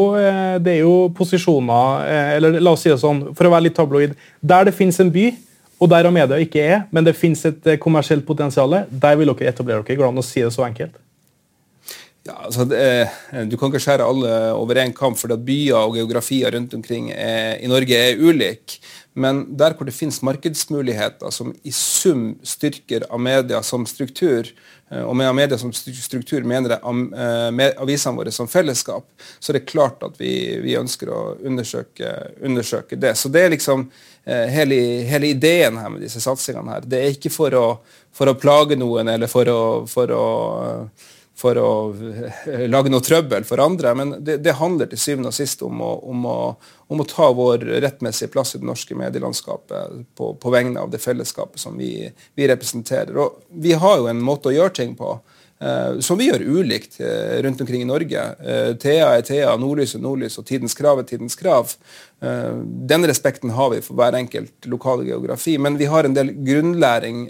det 0.60 0.76
er 0.76 0.84
jo 0.84 1.08
posisjoner, 1.16 2.06
eller 2.36 2.60
la 2.60 2.76
oss 2.76 2.86
si 2.86 2.92
det 2.92 3.00
sånn, 3.02 3.30
for 3.34 3.48
å 3.48 3.56
være 3.56 3.70
litt 3.70 3.80
tabloid, 3.80 4.14
der 4.44 4.70
det 4.70 4.78
finnes 4.78 5.02
en 5.02 5.14
by 5.16 5.32
og 5.80 5.90
der 5.92 6.12
media 6.14 6.38
ikke 6.40 6.62
er, 6.64 6.86
men 6.92 7.04
det 7.04 7.18
finnes 7.18 7.42
et 7.50 7.68
kommersielt 7.84 8.26
potensial, 8.28 8.78
der 8.90 9.18
vil 9.20 9.32
dere 9.34 9.52
etablere 9.52 9.84
dere. 9.84 9.98
Går 9.98 10.06
det 10.06 10.14
an 10.14 10.22
å 10.22 10.26
si 10.26 10.44
det 10.44 10.54
så 10.56 10.64
enkelt? 10.68 10.96
Ja, 12.26 12.40
altså 12.48 12.66
det, 12.66 12.82
Du 13.52 13.58
kan 13.58 13.70
ikke 13.70 13.84
skjære 13.84 14.06
alle 14.08 14.32
over 14.58 14.80
én 14.82 14.94
kamp, 14.96 15.18
for 15.20 15.30
byer 15.38 15.78
og 15.78 15.98
geografier 16.00 16.56
rundt 16.56 16.74
omkring 16.74 17.12
er, 17.14 17.60
i 17.62 17.70
Norge 17.70 18.00
er 18.00 18.22
ulike. 18.22 18.80
Men 19.16 19.46
der 19.56 19.72
hvor 19.78 19.88
det 19.88 19.96
finnes 19.96 20.18
markedsmuligheter 20.28 21.32
som 21.32 21.54
i 21.64 21.72
sum 21.72 22.34
styrker 22.44 23.06
Amedia 23.16 23.62
som 23.64 23.86
struktur, 23.88 24.50
eh, 24.92 25.04
og 25.08 25.16
med 25.16 25.30
Amedia 25.30 25.58
som 25.58 25.72
struktur 25.72 26.44
mener 26.44 26.76
jeg 26.76 27.06
eh, 27.16 27.70
avisene 27.80 28.20
våre 28.20 28.34
som 28.36 28.50
fellesskap, 28.52 29.08
så 29.40 29.54
er 29.54 29.62
det 29.62 29.70
klart 29.72 30.04
at 30.04 30.20
vi, 30.20 30.34
vi 30.66 30.76
ønsker 30.76 31.14
å 31.16 31.22
undersøke, 31.48 32.12
undersøke, 32.44 33.00
det. 33.00 33.16
Så 33.16 33.32
det 33.32 33.46
er 33.46 33.56
liksom 33.56 33.88
eh, 34.26 34.52
hele, 34.52 34.82
hele, 35.08 35.32
ideen 35.32 35.80
her 35.80 35.96
med 35.96 36.04
disse 36.04 36.20
satsingene 36.20 36.76
her. 36.76 36.84
Det 36.84 37.00
er 37.00 37.16
ikke 37.16 37.32
for 37.32 37.56
å, 37.56 37.66
for 38.12 38.28
å 38.28 38.36
plage 38.36 38.76
noen 38.76 39.16
eller 39.16 39.32
for 39.32 39.48
å, 39.48 39.62
for 39.88 40.12
å 40.12 40.26
for 41.36 41.58
å 41.60 41.70
lage 42.72 42.92
noe 42.92 43.04
trøbbel 43.04 43.44
for 43.48 43.60
andre. 43.64 43.92
Men 43.98 44.14
det, 44.24 44.38
det 44.46 44.56
handler 44.60 44.88
til 44.92 45.02
syvende 45.02 45.34
og 45.34 45.36
sist 45.36 45.64
om 45.68 45.82
å, 45.84 45.92
om, 46.08 46.28
å, 46.32 46.38
om 46.94 47.04
å, 47.04 47.08
ta 47.10 47.28
vår 47.36 47.66
rettmessige 47.84 48.32
plass 48.32 48.56
i 48.56 48.62
det 48.62 48.70
norske 48.70 48.96
medielandskapet 48.98 50.06
på, 50.16 50.32
på 50.40 50.54
vegne 50.54 50.84
av 50.84 50.94
det 50.94 51.04
fellesskapet 51.04 51.60
som 51.62 51.76
vi, 51.80 52.08
vi, 52.36 52.48
representerer. 52.48 53.18
Og 53.20 53.42
vi 53.50 53.76
har 53.76 54.00
jo 54.00 54.08
en 54.12 54.24
måte 54.24 54.52
å 54.52 54.56
gjøre 54.56 54.78
ting 54.80 54.96
på 55.00 55.18
som 56.04 56.20
vi 56.20 56.26
gjør 56.28 56.44
ulikt 56.44 56.98
uh, 57.00 57.38
rundt 57.46 57.62
omkring 57.64 57.86
i 57.86 57.88
Norge. 57.88 58.24
Uh, 58.44 58.74
Thea 58.76 59.14
er 59.16 59.22
Thea, 59.24 59.54
nordlys 59.56 59.96
er 59.96 60.02
nordlys, 60.04 60.36
og 60.42 60.48
tidens 60.50 60.76
krav 60.76 61.00
er 61.00 61.08
tidens 61.08 61.38
krav. 61.40 61.72
Den 62.90 63.06
respekten 63.06 63.52
har 63.54 63.68
vi 63.74 63.82
for 63.84 64.00
hver 64.00 64.16
enkelt 64.18 64.66
lokale 64.72 65.04
geografi, 65.06 65.58
men 65.62 65.76
vi 65.78 65.86
har 65.92 66.08
en 66.08 66.16
del 66.16 66.32
grunnlæring 66.48 67.26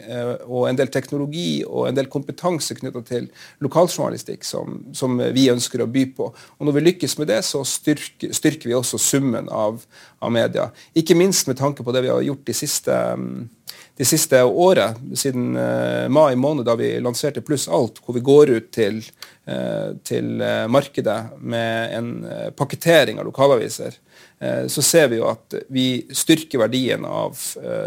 og 0.46 0.70
en 0.70 0.77
del 0.77 0.91
teknologi 0.94 1.65
og 1.65 1.89
en 1.89 1.98
del 1.98 2.08
kompetanse 2.13 2.77
knytta 2.77 3.01
til 3.03 3.25
lokaljournalistikk 3.65 4.46
som, 4.48 4.77
som, 4.96 5.17
vi 5.36 5.50
ønsker 5.51 5.84
å 5.84 5.89
by 5.91 6.05
på. 6.15 6.29
Og 6.32 6.70
Når 6.70 6.77
vi 6.77 6.86
lykkes 6.86 7.17
med 7.20 7.27
det, 7.34 7.41
så 7.44 7.65
styrker, 7.67 8.32
styrker 8.38 8.70
vi 8.70 8.77
også 8.77 9.01
summen 9.01 9.50
av, 9.50 9.82
av, 10.22 10.32
media. 10.32 10.70
Ikke 10.96 11.17
minst 11.17 11.50
med 11.50 11.60
tanke 11.60 11.84
på 11.84 11.91
det 11.91 12.05
vi 12.05 12.13
har 12.13 12.24
gjort 12.29 12.46
de 12.46 12.55
siste 12.55 13.01
um, 13.95 13.97
de 13.97 14.05
siste 14.05 14.43
året, 14.43 14.97
siden 15.15 15.55
uh, 15.55 16.09
mai 16.09 16.35
måned, 16.35 16.65
da 16.65 16.75
vi 16.75 16.99
lanserte 16.99 17.41
Pluss 17.41 17.67
alt, 17.67 18.01
hvor 18.03 18.13
vi 18.15 18.23
går 18.25 18.49
ut 18.49 18.71
til, 18.71 18.99
uh, 19.47 19.95
til 20.03 20.41
uh, 20.41 20.67
markedet 20.67 21.21
med 21.39 21.95
en 21.95 22.09
pakketering 22.55 23.19
av 23.19 23.25
lokalaviser, 23.25 23.95
så 24.67 24.81
ser 24.83 25.07
vi 25.09 25.17
jo 25.21 25.29
at 25.29 25.53
vi 25.71 26.05
styrker 26.11 26.59
verdien 26.59 27.05
av 27.07 27.39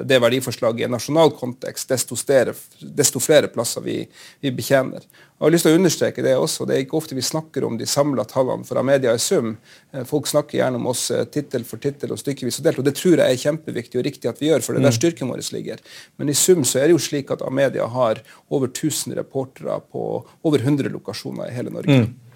det 0.09 0.17
verdiforslaget 0.23 0.81
i 0.81 0.87
en 0.87 0.95
nasjonal 0.97 1.35
kontekst, 1.37 1.91
desto, 1.93 2.17
stere, 2.17 2.55
desto 2.81 3.21
flere 3.21 3.51
plasser 3.53 3.85
vi, 3.85 3.99
vi 4.41 4.53
betjener. 4.57 5.05
Jeg 5.39 5.47
har 5.47 5.53
lyst 5.55 5.67
til 5.69 5.77
å 5.77 5.79
understreke 5.79 6.23
Det 6.27 6.33
også. 6.35 6.65
Det 6.67 6.75
er 6.75 6.81
ikke 6.83 6.97
ofte 6.99 7.15
vi 7.15 7.23
snakker 7.23 7.63
om 7.63 7.77
de 7.79 7.87
samla 7.87 8.25
tallene 8.27 8.67
for 8.67 8.81
Amedia 8.81 9.13
i 9.15 9.21
sum. 9.23 9.53
Eh, 9.95 10.03
folk 10.09 10.27
snakker 10.27 10.59
gjerne 10.59 10.81
om 10.81 10.89
oss 10.91 11.05
eh, 11.15 11.29
tittel 11.31 11.63
for 11.69 11.79
tittel 11.79 12.11
og 12.11 12.19
stykkevis 12.19 12.59
og 12.59 12.67
delt, 12.67 12.81
og 12.83 12.89
det 12.89 12.97
tror 12.99 13.23
jeg 13.23 13.37
er 13.37 13.43
kjempeviktig 13.45 14.01
og 14.01 14.07
riktig 14.09 14.33
at 14.33 14.43
vi 14.43 14.51
gjør, 14.51 14.65
for 14.67 14.75
det 14.75 14.83
er 14.83 14.89
der 14.89 14.97
mm. 14.97 14.99
styrken 14.99 15.31
vår 15.31 15.45
ligger. 15.55 15.85
Men 16.19 16.33
i 16.33 16.35
sum 16.35 16.67
så 16.67 16.81
er 16.81 16.89
det 16.89 16.97
jo 16.97 17.05
slik 17.07 17.31
at 17.31 17.45
Amedia 17.47 17.87
har 17.87 18.19
over 18.51 18.67
1000 18.67 19.15
reportere 19.21 19.79
på 19.93 20.09
over 20.43 20.59
100 20.59 20.91
lokasjoner 20.97 21.53
i 21.53 21.55
hele 21.55 21.71
Norge. 21.77 22.01
Mm. 22.03 22.28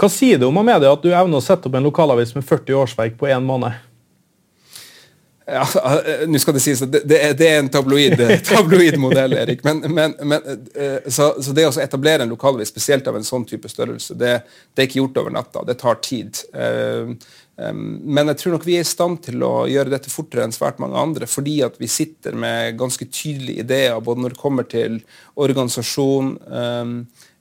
Hva 0.00 0.10
sier 0.10 0.40
det 0.40 0.48
om 0.48 0.60
Amedia 0.60 0.92
at 0.92 1.02
du 1.04 1.10
evner 1.12 1.38
å 1.38 1.44
sette 1.44 1.68
opp 1.68 1.78
en 1.78 1.86
lokalavis 1.88 2.34
med 2.36 2.46
40 2.46 2.78
årsverk 2.82 3.18
på 3.20 3.30
én 3.30 3.44
måned? 3.46 3.76
Ja, 5.46 5.66
eh, 6.06 6.28
Nå 6.28 6.38
skal 6.38 6.54
det 6.54 6.62
sies 6.62 6.82
at 6.84 6.92
det, 6.92 7.02
det, 7.08 7.46
er, 7.48 7.58
en 7.58 7.70
tabloid, 7.72 8.20
tabloid 8.46 8.96
modell, 9.00 9.34
Erik. 9.36 9.64
Men, 9.66 9.82
men, 9.90 10.14
men 10.22 10.66
eh, 10.74 11.08
så, 11.10 11.32
så, 11.42 11.54
det 11.56 11.66
å 11.66 11.72
etablere 11.82 12.24
en 12.24 12.32
lokalavis, 12.32 12.70
spesielt 12.70 13.08
av 13.10 13.18
en 13.18 13.26
sånn 13.26 13.46
type 13.48 13.70
størrelse, 13.70 14.16
det, 14.18 14.36
det, 14.72 14.78
er 14.78 14.88
ikke 14.88 15.00
gjort 15.02 15.22
over 15.24 15.34
natta. 15.34 15.64
Det 15.66 15.76
tar 15.82 15.98
tid. 16.04 16.44
Eh, 16.54 17.14
men 17.62 18.32
jeg 18.32 18.38
tror 18.40 18.56
nok 18.56 18.64
vi 18.66 18.78
er 18.78 18.86
i 18.86 18.88
stand 18.88 19.20
til 19.26 19.42
å 19.46 19.66
gjøre 19.70 19.92
dette 19.92 20.10
fortere 20.10 20.46
enn 20.46 20.54
svært 20.54 20.80
mange 20.82 20.98
andre, 20.98 21.28
fordi 21.30 21.58
at 21.66 21.76
vi 21.78 21.90
sitter 21.90 22.34
med 22.38 22.78
ganske 22.80 23.06
tydelige 23.12 23.66
ideer 23.66 24.00
både 24.02 24.24
når 24.24 24.34
det 24.34 24.40
kommer 24.40 24.66
til 24.66 24.96
organisasjon 25.38 26.32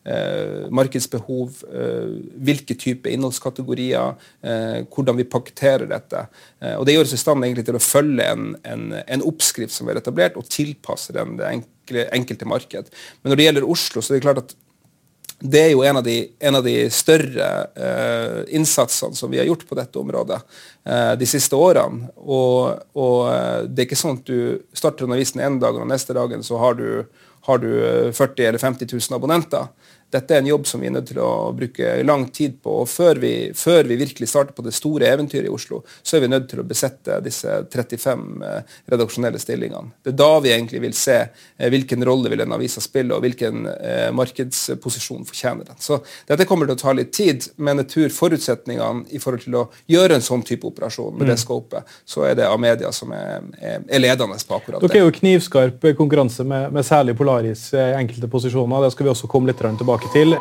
eh, 0.06 0.70
markedsbehov, 0.74 1.62
eh, 1.72 2.16
hvilke 2.48 2.78
type 2.80 3.12
innholdskategorier, 3.12 4.16
eh, 4.42 4.80
hvordan 4.92 5.20
vi 5.20 5.28
pakketterer 5.30 5.90
dette. 5.92 6.26
Eh, 6.62 6.76
og 6.78 6.86
Det 6.86 6.96
gjør 6.96 7.10
oss 7.10 7.18
i 7.18 7.22
stand 7.22 7.46
egentlig 7.46 7.68
til 7.70 7.80
å 7.80 7.84
følge 7.84 8.32
en, 8.32 8.50
en, 8.64 8.90
en 9.06 9.28
oppskrift 9.28 9.76
som 9.76 9.90
er 9.90 10.02
etablert, 10.02 10.40
og 10.40 10.50
tilpasse 10.50 11.14
den 11.16 11.38
det 11.40 11.48
enkle, 11.52 12.10
enkelte 12.12 12.50
marked. 12.50 12.92
Men 13.22 13.34
når 13.34 13.42
det 13.42 13.48
gjelder 13.50 13.72
Oslo, 13.76 14.02
så 14.02 14.14
er 14.14 14.20
det 14.20 14.28
klart 14.28 14.44
at 14.46 14.60
det 15.42 15.62
er 15.62 15.72
jo 15.74 15.82
en 15.86 15.98
av 15.98 16.04
de, 16.06 16.16
en 16.40 16.58
av 16.60 16.66
de 16.66 16.76
større 16.94 17.48
eh, 17.74 18.42
innsatsene 18.58 19.18
som 19.18 19.32
vi 19.32 19.40
har 19.42 19.48
gjort 19.50 19.66
på 19.66 19.78
dette 19.78 19.98
området 19.98 20.38
eh, 20.38 21.14
de 21.18 21.28
siste 21.30 21.58
årene. 21.58 22.12
Og, 22.22 22.78
og 22.94 23.18
eh, 23.32 23.64
det 23.66 23.82
er 23.82 23.90
ikke 23.90 24.00
sånn 24.04 24.20
at 24.22 24.30
du 24.30 24.62
starter 24.78 25.08
en 25.08 25.16
den 25.18 25.42
ene 25.42 25.62
dagen, 25.62 25.82
og 25.82 25.90
neste 25.90 26.14
dagen 26.18 26.46
så 26.46 26.62
har 26.62 26.78
du, 26.78 27.08
har 27.46 27.58
du 27.58 27.70
40 28.14 28.46
eller 28.46 28.60
50 28.60 28.88
000 28.92 29.02
abonnenter 29.18 29.68
dette 30.12 30.36
er 30.36 30.42
en 30.42 30.50
jobb 30.50 30.68
som 30.68 30.82
vi 30.82 30.90
er 30.90 30.96
nødt 30.96 31.08
til 31.12 31.20
å 31.24 31.52
bruke 31.56 31.94
lang 32.04 32.26
tid 32.36 32.58
på. 32.64 32.82
og 32.84 32.90
før 32.90 33.20
vi, 33.22 33.34
før 33.56 33.88
vi, 33.88 33.98
virkelig 34.00 34.28
starter 34.30 34.56
på 34.56 34.66
det 34.66 34.74
store 34.76 35.08
eventyret 35.08 35.48
i 35.48 35.54
Oslo, 35.54 35.82
så 36.04 36.18
er 36.18 36.26
vi 36.26 36.32
nødt 36.32 36.50
til 36.52 36.62
å 36.62 36.68
besette 36.68 37.20
disse 37.24 37.62
35 37.72 38.44
eh, 38.48 38.76
redaksjonelle 38.92 39.40
stillingene. 39.40 39.94
Det 40.04 40.14
er 40.14 40.18
da 40.20 40.32
vi 40.44 40.54
egentlig 40.54 40.82
vil 40.84 40.96
se 40.98 41.18
eh, 41.22 41.70
hvilken 41.72 42.04
rolle 42.08 42.32
vil 42.32 42.44
en 42.44 42.56
avisa 42.58 42.84
spille, 42.84 43.16
og 43.16 43.24
hvilken 43.26 43.68
eh, 43.72 44.10
markedsposisjon 44.16 45.28
fortjener 45.30 45.72
den. 45.72 45.80
Så 45.80 46.02
Dette 46.28 46.48
kommer 46.50 46.68
til 46.68 46.78
å 46.78 46.82
ta 46.82 46.96
litt 46.98 47.14
tid, 47.16 47.48
men 47.58 47.84
jeg 47.84 47.92
tror 47.96 48.16
forutsetningene 48.18 49.16
i 49.16 49.22
forhold 49.22 49.46
til 49.46 49.60
å 49.62 49.66
gjøre 49.92 50.20
en 50.20 50.26
sånn 50.26 50.44
type 50.48 50.68
operasjon 50.68 51.16
med 51.16 51.28
mm. 51.28 51.32
det 51.32 51.40
scopet, 51.42 51.96
så 52.06 52.26
er 52.28 52.38
det 52.40 52.50
Amedia 52.50 52.92
som 52.96 53.14
er, 53.16 53.48
er, 53.60 53.84
er 53.88 54.04
ledende 54.04 54.40
på 54.48 54.60
akkurat 54.60 54.82
det. 54.82 54.92
Dere 54.92 55.04
er 55.04 55.08
jo 55.08 55.16
knivskarp 55.16 55.90
konkurranse 55.98 56.44
med, 56.48 56.72
med 56.76 56.86
særlig 56.88 57.16
Polaris 57.20 57.70
i 57.76 57.88
enkelte 57.96 58.30
posisjoner. 58.32 58.86
Det 58.86 58.94
skal 58.96 59.08
vi 59.08 59.14
også 59.14 59.30
komme 59.32 59.52
litt 59.52 59.62
tilbake 59.62 60.01
tilbake 60.02 60.14
til. 60.14 60.38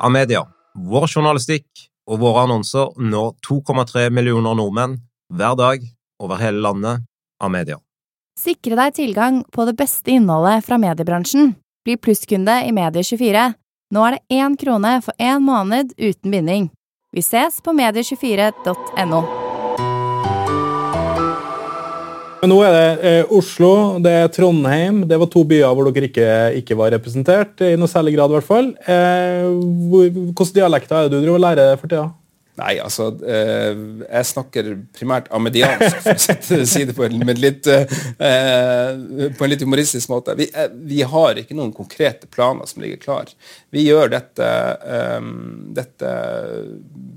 Amedia, 0.00 0.46
vår 0.74 1.06
journalistikk 1.08 1.66
og 2.06 2.20
våre 2.20 2.44
annonser 2.44 2.92
når 2.98 3.34
2,3 3.48 4.10
millioner 4.10 4.54
nordmenn 4.54 4.98
hver 5.32 5.56
dag 5.56 5.82
over 6.20 6.36
hele 6.36 6.60
landet. 6.60 7.04
Amedia. 7.40 7.76
Sikre 8.38 8.76
deg 8.76 8.94
tilgang 8.94 9.42
på 9.52 9.64
det 9.66 9.76
beste 9.76 10.10
innholdet 10.10 10.64
fra 10.64 10.78
mediebransjen. 10.78 11.54
Bli 11.84 11.96
plusskunde 11.96 12.62
i 12.64 12.72
Medie24. 12.72 13.52
Nå 13.92 14.04
er 14.06 14.16
det 14.16 14.36
én 14.40 14.56
krone 14.56 15.00
for 15.04 15.12
én 15.20 15.44
måned 15.44 15.92
uten 15.98 16.30
binding. 16.30 16.70
Vi 17.12 17.22
ses 17.22 17.60
på 17.60 17.72
medie24.no. 17.76 19.45
Men 22.42 22.52
nå 22.52 22.56
er 22.66 22.74
det 22.74 22.88
eh, 23.08 23.30
Oslo, 23.32 23.70
det 24.04 24.12
er 24.12 24.28
Trondheim. 24.32 25.00
Det 25.08 25.16
var 25.18 25.30
to 25.32 25.42
byer 25.48 25.72
hvor 25.72 25.88
dere 25.88 26.10
ikke, 26.10 26.28
ikke 26.60 26.76
var 26.78 26.92
representert. 26.92 27.56
i 27.64 27.78
noe 27.80 27.88
særlig 27.90 28.16
grad 28.16 28.30
i 28.32 28.36
hvert 28.36 28.48
fall. 28.50 28.68
Eh, 28.84 29.48
Hvilke 29.90 30.48
dialekter 30.58 30.98
er 30.98 31.08
det 31.08 31.16
du 31.16 31.22
driver 31.24 31.38
og 31.40 31.44
lærer 31.46 31.80
for 31.80 31.88
tida? 31.90 32.10
Nei, 32.56 32.76
altså 32.80 33.10
eh, 33.28 33.76
Jeg 34.06 34.28
snakker 34.30 34.70
primært 34.96 35.28
amediansk, 35.34 35.98
for 36.46 36.62
å 36.62 36.68
si 36.68 36.84
det 36.88 36.94
på 36.96 37.04
en, 37.04 37.18
litt, 37.36 37.68
eh, 37.68 37.84
på 39.36 39.44
en 39.44 39.52
litt 39.52 39.64
humoristisk 39.64 40.10
måte. 40.12 40.36
Vi, 40.38 40.48
eh, 40.56 40.70
vi, 40.88 41.02
har 41.06 41.36
ikke 41.36 41.56
noen 41.56 41.74
konkrete 41.76 42.30
planer 42.32 42.68
som 42.70 42.80
ligger 42.84 43.02
klar. 43.02 43.32
Vi 43.74 43.84
gjør 43.84 44.08
dette, 44.14 44.48
dette, 45.76 46.12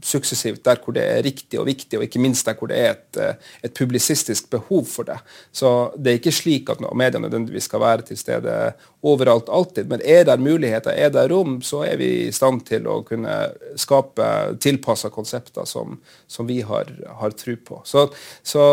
suksessivt 0.05 0.63
der 0.65 0.79
hvor 0.83 0.95
det 0.95 1.05
er 1.07 1.23
riktig 1.23 1.59
og 1.61 1.67
viktig, 1.69 1.99
og 1.99 2.05
ikke 2.05 2.21
minst 2.23 2.47
der 2.47 2.57
hvor 2.59 2.71
det 2.71 2.79
er 2.79 2.97
et, 2.97 3.39
et 3.67 3.75
publisistisk 3.75 4.49
behov 4.51 4.85
for 4.91 5.07
det. 5.07 5.17
Så 5.55 5.93
det 5.95 6.11
er 6.11 6.19
ikke 6.19 6.35
slik 6.35 6.71
at 6.73 6.83
media 6.83 7.21
nødvendigvis 7.21 7.69
skal 7.69 7.83
være 7.83 8.09
til 8.09 8.19
stede 8.19 8.59
overalt 9.01 9.49
alltid, 9.49 9.87
men 9.87 10.01
er 10.03 10.25
det 10.27 10.35
muligheter, 10.43 10.91
er 10.91 11.11
det 11.13 11.25
rom, 11.31 11.59
så 11.63 11.85
er 11.87 11.95
vi 12.01 12.09
i 12.25 12.31
stand 12.35 12.65
til 12.67 12.87
å 12.91 12.97
kunne 13.07 13.35
skape 13.79 14.27
tilpassa 14.59 15.11
konsepter 15.13 15.67
som, 15.69 15.95
som 16.27 16.47
vi 16.49 16.59
har, 16.67 16.91
har 17.21 17.35
tro 17.39 17.55
på. 17.55 17.79
Så, 17.87 18.09
så, 18.43 18.65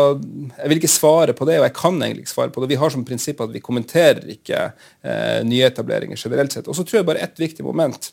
jeg 0.57 0.73
vil 0.73 0.81
ikke 0.81 0.91
svare 0.91 1.35
på 1.37 1.47
det, 1.47 1.61
og 1.61 1.67
jeg 1.69 1.77
kan 1.79 2.01
egentlig 2.01 2.25
ikke 2.25 2.35
svare 2.35 2.55
på 2.55 2.63
det. 2.63 2.71
Vi 2.73 2.81
har 2.81 2.91
som 2.91 3.07
prinsipp 3.07 3.43
at 3.45 3.55
vi 3.55 3.63
kommenterer 3.63 4.27
ikke 4.35 4.65
eh, 4.67 5.39
nyetableringer 5.47 6.19
generelt 6.19 6.55
sett. 6.55 6.67
Og 6.67 6.75
så 6.75 6.83
tror 6.83 7.01
jeg 7.01 7.07
bare 7.07 7.23
ett 7.23 7.39
viktig 7.39 7.63
moment. 7.67 8.11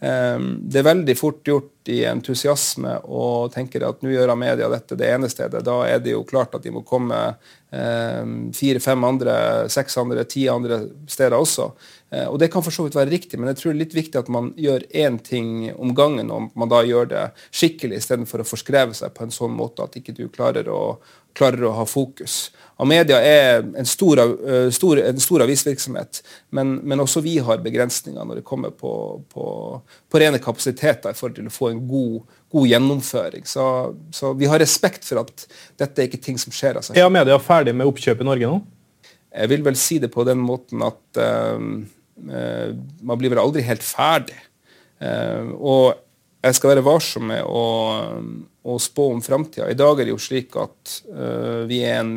Um, 0.00 0.54
det 0.64 0.80
er 0.80 0.86
veldig 0.86 1.14
fort 1.18 1.42
gjort 1.44 1.90
i 1.92 1.98
entusiasme 2.08 2.94
og 3.12 3.50
tenker 3.52 3.84
at 3.84 4.00
nå 4.00 4.14
gjør 4.14 4.32
media 4.38 4.68
dette 4.72 4.96
det 4.96 5.10
ene 5.12 5.28
stedet. 5.28 5.60
Da 5.66 5.76
er 5.84 6.00
det 6.00 6.14
jo 6.14 6.22
klart 6.28 6.54
at 6.56 6.64
de 6.64 6.72
må 6.72 6.80
komme 6.88 7.18
um, 7.36 8.36
fire, 8.56 8.80
fem 8.80 9.04
andre, 9.04 9.34
seks 9.72 9.98
andre, 10.00 10.24
ti 10.24 10.46
andre 10.48 10.80
steder 11.04 11.36
også. 11.36 11.68
Eh, 12.10 12.26
og 12.26 12.38
Det 12.38 12.48
kan 12.52 12.64
for 12.64 12.74
så 12.74 12.86
vidt 12.86 12.96
være 12.96 13.12
riktig, 13.12 13.38
men 13.38 13.52
jeg 13.52 13.60
tror 13.60 13.70
det 13.70 13.76
er 13.76 13.82
litt 13.84 13.94
viktig 13.94 14.18
at 14.18 14.30
man 14.32 14.50
gjør 14.58 14.86
én 14.90 15.20
ting 15.22 15.70
om 15.76 15.94
gangen, 15.94 16.30
og 16.34 16.50
man 16.58 16.72
da 16.72 16.80
gjør 16.82 17.10
det 17.12 17.24
skikkelig, 17.52 18.00
istedenfor 18.00 18.42
å 18.42 18.48
forskreve 18.48 18.96
seg 18.96 19.14
på 19.14 19.26
en 19.26 19.34
sånn 19.34 19.54
måte 19.54 19.84
at 19.84 20.00
ikke 20.00 20.16
du 20.16 20.26
klarer 20.32 20.68
å, 20.72 20.96
klarer 21.36 21.66
å 21.68 21.76
ha 21.78 21.86
fokus. 21.88 22.48
Amedia 22.80 23.18
er 23.20 23.60
en 23.76 23.88
stor, 23.88 24.20
uh, 24.20 24.70
stor, 24.72 25.00
en 25.04 25.20
stor 25.20 25.44
avisvirksomhet, 25.44 26.22
men, 26.56 26.78
men, 26.80 27.02
også 27.02 27.20
vi 27.24 27.36
har 27.44 27.60
begrensninger 27.64 28.24
når 28.24 28.40
det 28.40 28.46
kommer 28.48 28.72
på, 28.72 28.92
på, 29.32 29.46
på, 30.08 30.20
rene 30.22 30.40
kapasiteter 30.40 31.12
i 31.12 31.18
forhold 31.18 31.36
til 31.36 31.50
å 31.50 31.54
få 31.54 31.70
en 31.74 31.82
god, 31.88 32.36
god 32.54 32.68
gjennomføring. 32.72 33.46
Så, 33.48 33.64
så, 34.16 34.32
vi 34.38 34.48
har 34.48 34.62
respekt 34.62 35.04
for 35.08 35.22
at 35.24 35.46
dette 35.80 36.00
er 36.00 36.08
ikke 36.08 36.22
ting 36.24 36.40
som 36.40 36.54
skjer 36.56 36.80
av 36.80 36.86
seg. 36.86 36.96
Er 36.96 37.10
Amedia 37.10 37.36
ferdig 37.42 37.76
med 37.76 37.90
oppkjøp 37.90 38.24
i 38.24 38.28
Norge 38.30 38.52
nå? 38.52 38.60
Jeg 39.30 39.52
vil 39.52 39.66
vel 39.66 39.76
si 39.78 40.00
det 40.02 40.10
på 40.10 40.24
den 40.26 40.40
måten 40.42 40.82
at 40.82 41.20
uh, 41.20 41.60
uh, 41.60 42.70
man 43.04 43.20
blir 43.20 43.34
vel 43.34 43.44
aldri 43.44 43.66
helt 43.66 43.84
ferdig. 43.84 44.38
Uh, 45.00 45.52
og 45.60 45.84
jeg 46.40 46.56
skal 46.56 46.72
være 46.72 46.84
varsom 46.84 47.26
med 47.28 47.44
å, 47.44 47.64
å 48.64 48.76
spå 48.80 49.10
om 49.12 49.22
framtida. 49.24 49.68
I 49.68 49.78
dag 49.78 50.00
er 50.00 50.08
det 50.08 50.14
jo 50.14 50.20
slik 50.20 50.56
at 50.60 51.00
uh, 51.12 51.66
vi 51.68 51.82
er 51.84 52.00
en 52.00 52.14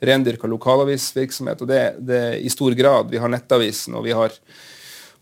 rendyrka 0.00 0.48
lokalavisvirksomhet, 0.50 1.64
og 1.64 1.70
det, 1.70 1.80
det 1.98 2.22
i 2.40 2.52
stor 2.52 2.76
grad. 2.78 3.10
Vi 3.10 3.18
har 3.20 3.32
Nettavisen, 3.32 3.96
og 3.98 4.06
vi 4.06 4.14
har, 4.16 4.36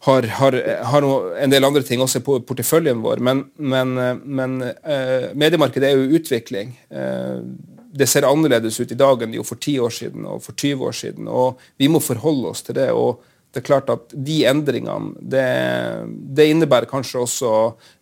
har, 0.04 0.28
har, 0.40 0.58
har 0.92 1.08
en 1.40 1.54
del 1.54 1.66
andre 1.66 1.82
ting 1.86 2.04
også 2.04 2.20
på 2.26 2.36
porteføljen 2.48 3.00
vår. 3.04 3.24
Men, 3.24 3.46
men, 3.56 3.96
men 4.24 4.60
uh, 4.68 5.32
mediemarkedet 5.32 5.88
er 5.88 5.96
jo 5.96 6.20
utvikling. 6.20 6.76
Uh, 6.92 7.40
det 7.98 8.06
ser 8.12 8.28
annerledes 8.28 8.76
ut 8.76 8.92
i 8.92 8.98
dag 8.98 9.22
enn 9.24 9.32
det 9.32 9.40
gjorde 9.40 9.54
for 9.54 9.64
10 9.64 9.80
år 9.86 9.94
siden 10.02 10.28
og 10.28 10.44
for 10.44 10.52
20 10.52 10.84
år 10.84 11.00
siden. 11.00 11.32
og 11.32 11.64
Vi 11.80 11.88
må 11.88 12.04
forholde 12.04 12.52
oss 12.52 12.60
til 12.66 12.76
det. 12.76 12.90
og 12.92 13.24
det 13.52 13.62
er 13.62 13.64
klart 13.64 13.88
at 13.92 14.12
De 14.12 14.36
endringene 14.48 15.14
det, 15.32 15.44
det 16.36 16.48
innebærer 16.52 16.88
kanskje 16.90 17.22
også 17.22 17.52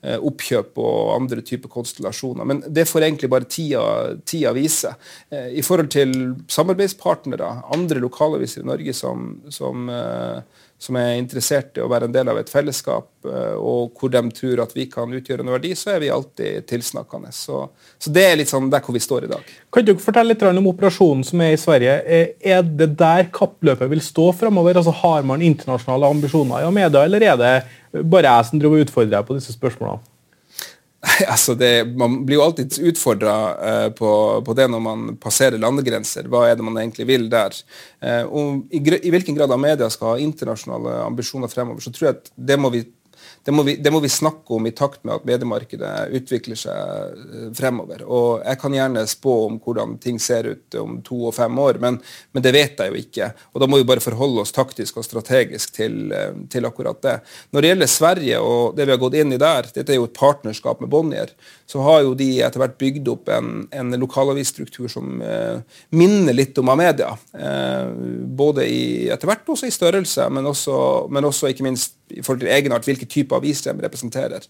eh, 0.03 0.19
oppkjøp 0.19 0.79
og 0.83 1.13
andre 1.15 1.45
typer 1.47 1.71
konstellasjoner. 1.73 2.49
Men 2.49 2.63
det 2.67 2.89
får 2.91 3.07
egentlig 3.07 3.31
bare 3.31 3.49
tida, 3.51 3.85
tida 4.27 4.53
vise. 4.57 4.93
Eh, 5.31 5.53
I 5.61 5.65
forhold 5.67 5.93
til 5.95 6.17
samarbeidspartnere, 6.51 7.51
andre 7.75 8.03
lokalaviser 8.03 8.65
i 8.65 8.71
Norge 8.73 8.97
som, 8.97 9.37
som 9.55 9.87
eh, 9.93 10.43
som 10.79 10.97
er 11.01 11.15
interessert 11.17 11.79
i 11.79 11.83
å 11.83 11.89
være 11.89 12.09
en 12.09 12.15
del 12.15 12.29
av 12.29 12.39
et 12.41 12.51
fellesskap, 12.53 13.09
eh, 13.25 13.55
og 13.57 13.97
hvor 13.97 14.13
de 14.13 14.21
tror 14.37 14.61
at 14.67 14.75
vi 14.77 14.85
kan 14.93 15.13
utgjøre 15.19 15.45
en 15.45 15.53
verdi, 15.55 15.73
så 15.79 15.95
er 15.95 16.03
vi 16.03 16.11
alltid 16.13 16.67
tilsnakkende. 16.69 17.33
Så, 17.35 17.63
så, 17.97 18.13
det 18.13 18.27
er 18.27 18.37
litt 18.41 18.53
sånn 18.53 18.69
der 18.73 18.85
hvor 18.85 18.97
vi 18.97 19.03
står 19.03 19.27
i 19.27 19.31
dag. 19.31 19.55
Kan 19.73 19.87
du 19.89 19.95
fortelle 20.03 20.35
litt 20.35 20.45
om 20.47 20.69
operasjonen 20.73 21.25
som 21.27 21.41
er 21.45 21.55
i 21.55 21.61
Sverige? 21.61 21.97
Er 22.37 22.67
det 22.67 22.91
der 23.01 23.31
kappløpet 23.35 23.91
vil 23.93 24.05
stå 24.05 24.29
framover? 24.37 24.77
Altså, 24.77 24.95
har 25.01 25.25
man 25.29 25.45
internasjonale 25.45 26.13
ambisjoner 26.17 26.67
i 26.67 26.75
media, 26.77 27.07
eller 27.07 27.25
er 27.25 27.41
det 27.41 27.55
bare 28.05 28.29
jeg 28.29 28.51
som 28.51 28.61
driver 28.61 28.83
og 28.83 28.89
utfordrer 28.89 29.17
deg 29.17 29.31
på 29.31 29.39
disse 29.39 29.57
spørsmålene? 29.57 30.16
Altså 31.33 31.55
det, 31.55 31.73
Man 31.99 32.19
blir 32.27 32.39
jo 32.39 32.45
alltid 32.47 32.79
utfordra 32.91 33.35
uh, 33.55 33.89
på, 33.95 34.11
på, 34.47 34.57
det 34.59 34.69
når 34.73 34.83
man 34.83 35.07
passerer 35.23 35.61
landegrenser. 35.61 36.29
Hva 36.31 36.47
er 36.49 36.59
det 36.59 36.67
man 36.67 36.79
egentlig 36.81 37.09
vil 37.09 37.29
der? 37.33 37.57
Uh, 38.03 38.25
og 38.27 38.75
i, 38.75 38.81
i, 38.81 39.13
hvilken 39.15 39.39
grad 39.39 39.53
av 39.55 39.63
media 39.63 39.91
skal 39.93 40.15
ha 40.15 40.23
internasjonale 40.23 41.01
ambisjoner 41.07 41.53
fremover, 41.53 41.85
så 41.85 41.95
tror 41.95 42.11
jeg 42.11 42.19
at 42.19 42.33
det 42.37 42.61
må 42.61 42.73
vi 42.75 42.85
det 43.47 43.53
må, 43.55 43.63
vi, 43.63 43.77
det 43.79 43.91
må, 43.95 44.01
vi, 44.03 44.09
snakke 44.11 44.57
om 44.57 44.65
i 44.67 44.73
takt 44.75 45.05
med 45.07 45.21
at 45.21 45.27
mediemarkedet 45.29 45.91
utvikler 46.19 46.59
seg 46.59 47.13
eh, 47.15 47.45
fremover. 47.55 48.03
Og 48.03 48.41
Jeg 48.43 48.59
kan 48.59 48.75
gjerne 48.75 49.05
spå 49.07 49.35
om 49.45 49.61
hvordan 49.63 49.93
ting 50.03 50.19
ser 50.19 50.49
ut 50.51 50.77
om 50.81 50.97
to 51.07 51.21
og 51.29 51.35
fem 51.37 51.61
år, 51.63 51.79
men, 51.79 52.01
men 52.35 52.43
det 52.43 52.53
vet 52.57 52.83
jeg 52.83 52.91
jo 52.91 52.99
ikke. 52.99 53.29
Og 53.55 53.63
Da 53.63 53.69
må 53.71 53.79
vi 53.79 53.87
bare 53.87 54.03
forholde 54.03 54.43
oss 54.43 54.51
taktisk 54.57 54.99
og 54.99 55.07
strategisk 55.07 55.77
til, 55.79 56.11
eh, 56.11 56.35
til, 56.51 56.67
akkurat 56.67 56.99
det. 57.07 57.15
Når 57.55 57.63
det 57.63 57.71
gjelder 57.71 57.93
Sverige 57.93 58.41
og 58.43 58.75
det 58.75 58.89
vi 58.89 58.97
har 58.97 59.03
gått 59.05 59.19
inn 59.23 59.37
i 59.37 59.39
der, 59.39 59.71
dette 59.77 59.95
er 59.95 60.01
jo 60.01 60.09
et 60.11 60.19
partnerskap 60.19 60.83
med 60.83 60.91
Bonnier, 60.91 61.31
så 61.71 61.87
har 61.87 62.03
jo 62.03 62.17
de 62.19 62.29
etter 62.43 62.65
hvert 62.65 62.75
bygd 62.83 63.13
opp 63.15 63.31
en, 63.31 63.69
en 63.71 63.95
lokalavisstruktur 64.03 64.91
som 64.91 65.23
eh, 65.23 65.63
minner 65.95 66.35
litt 66.35 66.59
om 66.59 66.75
Amedia. 66.75 67.13
Eh, 67.31 67.95
både 68.43 68.67
i, 68.67 68.83
etter 69.15 69.31
hvert 69.31 69.55
også 69.55 69.71
i 69.71 69.79
størrelse, 69.79 70.27
men 70.35 70.51
også, 70.51 70.81
men 71.15 71.31
også 71.31 71.55
ikke 71.55 71.69
minst 71.71 71.95
i 72.15 72.23
forhold 72.23 72.45
til 72.45 72.51
egenart, 72.53 72.87
hvilke 72.87 73.09
typer 73.11 73.41
avis 73.41 73.63
de 73.65 73.73
representerer. 73.83 74.45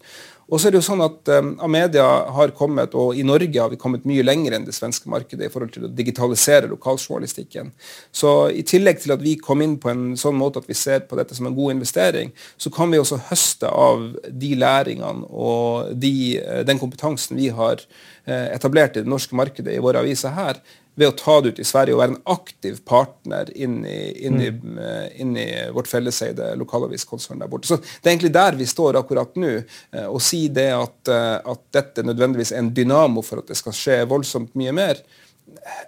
Og 0.47 0.59
så 0.59 0.67
er 0.67 0.73
det 0.73 0.79
jo 0.79 0.85
sånn 0.85 1.03
at 1.03 1.31
um, 1.33 1.49
Amedia 1.65 2.05
har 2.31 2.53
kommet, 2.55 2.93
og 2.95 3.17
i 3.17 3.25
Norge 3.27 3.59
har 3.59 3.71
vi 3.71 3.79
kommet 3.81 4.05
mye 4.07 4.23
lenger 4.23 4.55
enn 4.55 4.67
det 4.67 4.75
svenske 4.77 5.09
markedet 5.11 5.49
i 5.49 5.51
forhold 5.51 5.73
til 5.73 5.87
å 5.87 5.91
digitalisere 5.91 6.69
lokaljournalistikken. 6.71 7.73
Så 8.15 8.33
i 8.55 8.63
tillegg 8.67 9.01
til 9.03 9.15
at 9.15 9.23
vi 9.25 9.35
kom 9.41 9.63
inn 9.65 9.75
på 9.81 9.91
en 9.91 10.05
sånn 10.19 10.37
måte 10.39 10.61
at 10.61 10.69
vi 10.69 10.77
ser 10.77 11.03
på 11.09 11.19
dette 11.19 11.35
som 11.35 11.49
en 11.49 11.57
god 11.57 11.75
investering, 11.75 12.31
så 12.61 12.71
kan 12.73 12.93
vi 12.93 13.01
også 13.01 13.19
høste 13.31 13.71
av 13.71 14.05
de 14.29 14.53
læringene 14.55 15.27
og 15.27 15.93
de, 15.99 16.15
eh, 16.39 16.63
den 16.67 16.79
kompetansen 16.79 17.39
vi 17.39 17.49
har 17.51 17.81
eh, 17.81 18.47
etablert 18.53 18.95
i 18.95 19.03
det 19.03 19.11
norske 19.11 19.35
markedet 19.35 19.75
i 19.75 19.83
våre 19.83 20.05
aviser 20.05 20.35
her, 20.37 20.61
ved 20.97 21.11
å 21.11 21.15
ta 21.17 21.35
det 21.41 21.53
ut 21.53 21.59
i 21.61 21.65
Sverige 21.67 21.93
og 21.93 22.01
være 22.01 22.15
en 22.15 22.33
aktiv 22.33 22.79
partner 22.89 23.51
inn 23.53 23.79
i, 23.85 23.99
inn 24.25 24.39
i, 24.41 24.49
mm. 24.49 24.79
Eh, 24.81 25.21
inn 25.21 25.35
i 25.37 25.45
vårt 25.75 25.89
felleseide 25.91 26.49
lokalaviskonsern 26.57 27.43
der 27.43 27.51
borte. 27.51 27.69
Så 27.69 27.77
Det 27.77 28.09
er 28.09 28.15
egentlig 28.15 28.33
der 28.33 28.57
vi 28.57 28.65
står 28.65 28.97
akkurat 28.97 29.37
nå. 29.37 29.53
Eh, 29.93 30.07
å 30.09 30.21
si 30.21 30.47
det 30.49 30.71
at, 30.73 30.97
eh, 31.13 31.37
at 31.53 31.63
dette 31.77 32.05
nødvendigvis 32.05 32.51
er 32.55 32.63
en 32.63 32.73
dynamo 32.73 33.21
for 33.21 33.43
at 33.43 33.53
det 33.53 33.59
skal 33.59 33.77
skje 33.77 33.99
voldsomt 34.09 34.57
mye 34.57 34.73
mer, 34.73 35.03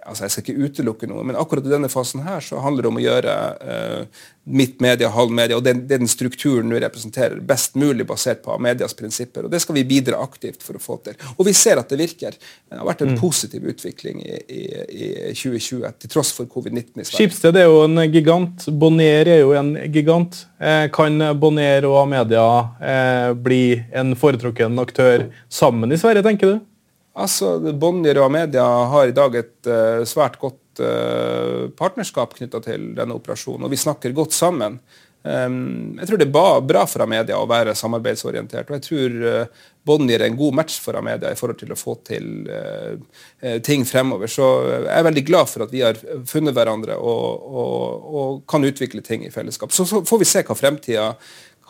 altså 0.06 0.26
Jeg 0.26 0.34
skal 0.34 0.44
ikke 0.44 0.68
utelukke 0.68 1.08
noe, 1.10 1.24
men 1.26 1.38
akkurat 1.38 1.66
i 1.66 1.72
denne 1.72 1.90
fasen 1.92 2.24
her 2.26 2.42
så 2.44 2.60
handler 2.64 2.86
det 2.86 2.90
om 2.90 3.00
å 3.00 3.04
gjøre 3.04 3.36
uh, 3.60 4.22
mitt 4.50 4.80
media, 4.80 5.10
halv 5.14 5.32
media, 5.34 5.58
og 5.58 5.64
det 5.64 5.74
den 5.90 6.08
strukturen 6.10 6.70
du 6.72 6.78
representerer, 6.80 7.40
best 7.44 7.76
mulig 7.78 8.06
basert 8.08 8.42
på 8.44 8.56
medias 8.62 8.94
prinsipper. 8.96 9.46
og 9.46 9.52
Det 9.52 9.60
skal 9.62 9.76
vi 9.78 9.84
bidra 9.86 10.20
aktivt 10.22 10.64
for 10.64 10.78
å 10.78 10.82
få 10.82 10.96
til. 11.04 11.18
Og 11.36 11.46
vi 11.46 11.54
ser 11.56 11.80
at 11.80 11.92
det 11.92 12.00
virker. 12.00 12.38
Det 12.38 12.78
har 12.78 12.88
vært 12.88 13.04
en 13.04 13.14
mm. 13.14 13.20
positiv 13.20 13.66
utvikling 13.70 14.22
i, 14.24 14.38
i, 14.48 14.62
i 14.90 15.10
2020, 15.36 15.84
til 16.02 16.14
tross 16.14 16.32
for 16.36 16.50
covid-19 16.50 16.80
i 16.80 17.04
Sverige. 17.04 17.16
Skipsted 17.18 17.60
er 17.60 17.68
jo 17.68 17.84
en 17.84 18.04
gigant. 18.10 18.66
Bonnier 18.80 19.28
er 19.36 19.44
jo 19.44 19.54
en 19.58 19.74
gigant. 19.92 20.42
Eh, 20.58 20.86
kan 20.94 21.20
Bonnier 21.40 21.86
og 21.88 22.02
Amedia 22.06 22.48
eh, 22.80 23.30
bli 23.36 23.62
en 23.96 24.16
foretrukken 24.18 24.82
aktør 24.82 25.28
sammen 25.52 25.92
i 25.92 26.00
Sverige, 26.00 26.26
tenker 26.26 26.54
du? 26.54 26.69
Altså, 27.20 27.58
Bonnier 27.76 28.20
og 28.20 28.30
Amedia 28.30 28.64
har 28.92 29.10
i 29.10 29.16
dag 29.16 29.36
et 29.42 29.68
uh, 29.68 30.06
svært 30.08 30.38
godt 30.40 30.80
uh, 30.80 31.68
partnerskap 31.76 32.34
knytta 32.38 32.62
til 32.64 32.90
denne 32.96 33.16
operasjonen, 33.18 33.66
og 33.66 33.72
vi 33.72 33.80
snakker 33.80 34.16
godt 34.16 34.36
sammen. 34.36 34.80
Um, 35.20 35.98
jeg 36.00 36.08
tror 36.08 36.20
det 36.22 36.30
er 36.30 36.62
bra 36.64 36.86
for 36.88 37.04
Amedia 37.04 37.36
å 37.36 37.48
være 37.48 37.76
samarbeidsorientert, 37.76 38.70
og 38.70 38.78
jeg 38.78 38.86
tror 38.86 39.18
uh, 39.20 39.66
Bonnier 39.84 40.22
er 40.22 40.30
en 40.30 40.38
god 40.38 40.56
match 40.62 40.78
for 40.80 40.96
Amedia 40.96 41.32
i 41.32 41.36
forhold 41.36 41.60
til 41.60 41.72
å 41.72 41.78
få 41.78 41.94
til 42.04 42.26
ting 43.64 43.86
fremover. 43.88 44.28
Så 44.28 44.44
jeg 44.74 44.90
er 44.92 45.06
veldig 45.06 45.22
glad 45.24 45.48
for 45.48 45.64
at 45.64 45.72
vi 45.72 45.80
har 45.80 45.96
funnet 46.28 46.52
hverandre 46.52 46.98
og, 47.00 47.46
og, 47.48 48.10
og 48.20 48.42
kan 48.52 48.68
utvikle 48.68 49.00
ting 49.00 49.24
i 49.24 49.32
fellesskap. 49.32 49.72
Så, 49.72 49.88
så 49.88 50.02
får 50.04 50.20
vi 50.20 50.28
se 50.28 50.44
hva 50.44 50.56
fremtida 50.58 51.06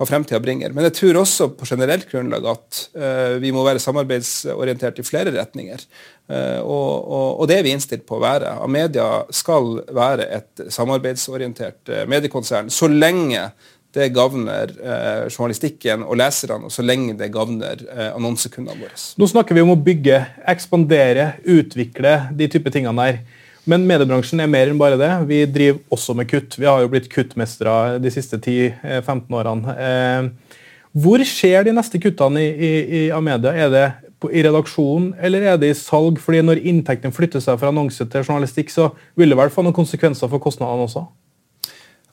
hva 0.00 0.08
fremtida 0.08 0.40
bringer. 0.40 0.72
Men 0.72 0.88
jeg 0.88 0.96
tror 0.96 1.20
også 1.20 1.50
på 1.58 1.68
generelt 1.68 2.08
grunnlag 2.08 2.46
at 2.48 2.84
uh, 2.96 3.34
vi 3.42 3.52
må 3.52 3.64
være 3.66 3.82
samarbeidsorientert 3.84 5.02
i 5.02 5.04
flere 5.04 5.34
retninger. 5.36 5.84
Uh, 6.30 6.60
og, 6.64 6.88
og, 7.04 7.26
og, 7.42 7.44
det 7.50 7.58
er 7.58 7.66
vi 7.66 7.74
innstilt 7.76 8.06
på 8.08 8.16
å 8.16 8.22
være. 8.24 8.54
Amedia 8.64 9.10
skal 9.34 9.82
være 9.92 10.30
et 10.40 10.64
samarbeidsorientert 10.72 11.92
uh, 11.92 12.06
mediekonsern 12.08 12.72
så 12.72 12.88
lenge 12.88 13.50
det 13.94 14.10
gagner 14.14 14.70
eh, 14.70 15.24
journalistikken 15.30 16.04
og 16.06 16.18
leserne, 16.20 16.68
og 16.68 16.74
så 16.74 16.84
lenge 16.86 17.16
det 17.18 17.30
gagner 17.34 17.82
eh, 17.90 18.10
annonsekundene 18.14 18.84
våre. 18.84 18.98
Nå 19.18 19.28
snakker 19.30 19.56
vi 19.56 19.64
om 19.64 19.72
å 19.74 19.80
bygge, 19.88 20.20
ekspandere, 20.50 21.32
utvikle 21.58 22.14
de 22.38 22.50
type 22.52 22.70
tingene 22.74 23.08
der. 23.08 23.22
Men 23.70 23.87
mediebransjen 23.87 24.42
er 24.42 24.50
mer 24.50 24.70
enn 24.70 24.80
bare 24.80 24.98
det. 24.98 25.11
Vi 25.30 25.44
driver 25.46 25.80
også 25.94 26.16
med 26.18 26.26
kutt. 26.30 26.56
Vi 26.59 26.66
har 26.66 26.83
jo 26.83 26.90
blitt 26.90 27.11
kuttmestere 27.12 28.00
de 28.02 28.11
siste 28.11 28.40
10-15 28.40 29.37
årene. 29.38 29.74
Eh, 29.78 30.56
hvor 30.90 31.22
skjer 31.22 31.68
de 31.68 31.74
neste 31.76 32.00
kuttene 32.02 32.42
i 32.42 33.02
Amedia? 33.14 33.52
Er 33.54 33.70
det 33.70 33.85
i 34.28 34.42
redaksjonen, 34.44 35.14
eller 35.22 35.46
er 35.52 35.59
det 35.61 35.70
i 35.70 35.78
salg? 35.78 36.18
Fordi 36.20 36.42
Når 36.42 36.64
inntektene 36.66 37.14
flytter 37.14 37.40
seg 37.40 37.61
fra 37.61 37.70
annonse 37.70 38.04
til 38.04 38.24
journalistikk, 38.26 38.72
så 38.74 38.90
vil 39.14 39.30
det 39.30 39.38
vel 39.38 39.52
få 39.54 39.62
noen 39.62 39.76
konsekvenser 39.76 40.28
for 40.28 40.42
kostnadene 40.42 40.88
også? 40.88 41.06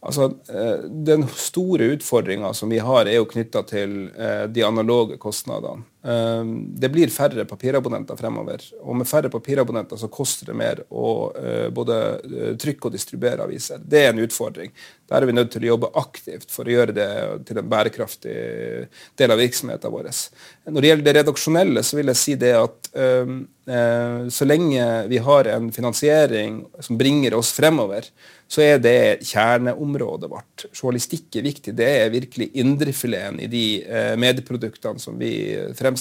Altså, 0.08 0.30
eh, 0.54 0.86
Den 0.88 1.28
store 1.28 1.90
utfordringa 1.98 2.54
som 2.54 2.70
vi 2.70 2.78
har, 2.78 3.08
er 3.08 3.18
jo 3.18 3.26
knytta 3.26 3.66
til 3.68 4.12
eh, 4.16 4.46
de 4.48 4.64
analoge 4.64 5.18
kostnadene. 5.18 5.84
Eh, 6.08 6.44
det 6.82 6.90
blir 6.94 7.12
færre 7.14 7.46
papirabonnenter 7.50 8.20
fremover. 8.20 8.64
Og 8.84 8.96
med 9.00 9.10
færre 9.10 9.32
papirabonnenter 9.34 10.00
så 10.00 10.10
koster 10.12 10.52
det 10.52 10.58
mer 10.58 10.84
å 10.90 11.08
både 11.74 11.98
trykke 12.62 12.88
og 12.88 12.96
distribuere 12.96 13.44
aviser. 13.44 13.82
Det 13.84 14.06
er 14.06 14.14
en 14.14 14.24
utfordring. 14.24 14.72
Der 15.08 15.22
er 15.22 15.30
vi 15.30 15.36
nødt 15.36 15.52
til 15.54 15.66
å 15.66 15.72
jobbe 15.74 15.92
aktivt 16.00 16.52
for 16.52 16.68
å 16.68 16.74
gjøre 16.74 16.96
det 16.96 17.10
til 17.48 17.60
en 17.60 17.70
bærekraftig 17.72 18.38
del 19.20 19.34
av 19.34 19.40
virksomheten 19.40 19.94
vår. 19.94 20.10
Når 20.68 20.84
det 20.84 20.92
gjelder 20.92 21.08
det 21.08 21.16
redaksjonelle, 21.22 21.84
så 21.84 22.00
vil 22.00 22.12
jeg 22.12 22.22
si 22.22 22.36
det 22.40 22.54
at 22.60 22.90
så 24.32 24.48
lenge 24.48 24.84
vi 25.12 25.20
har 25.24 25.50
en 25.52 25.72
finansiering 25.76 26.62
som 26.84 27.00
bringer 27.00 27.36
oss 27.36 27.52
fremover, 27.56 28.08
så 28.48 28.64
er 28.64 28.80
det 28.80 29.28
kjerneområdet 29.28 30.30
vårt. 30.32 30.66
Journalistikk 30.72 31.36
er 31.36 31.46
viktig. 31.50 31.74
Det 31.76 31.88
er 32.02 32.14
virkelig 32.14 32.48
indrefileten 32.62 33.42
i 33.44 33.50
de 33.52 33.64
eh, 33.84 34.14
medieproduktene 34.20 35.04
som 35.04 35.18
vi 35.20 35.32
fremstiller. 35.76 35.97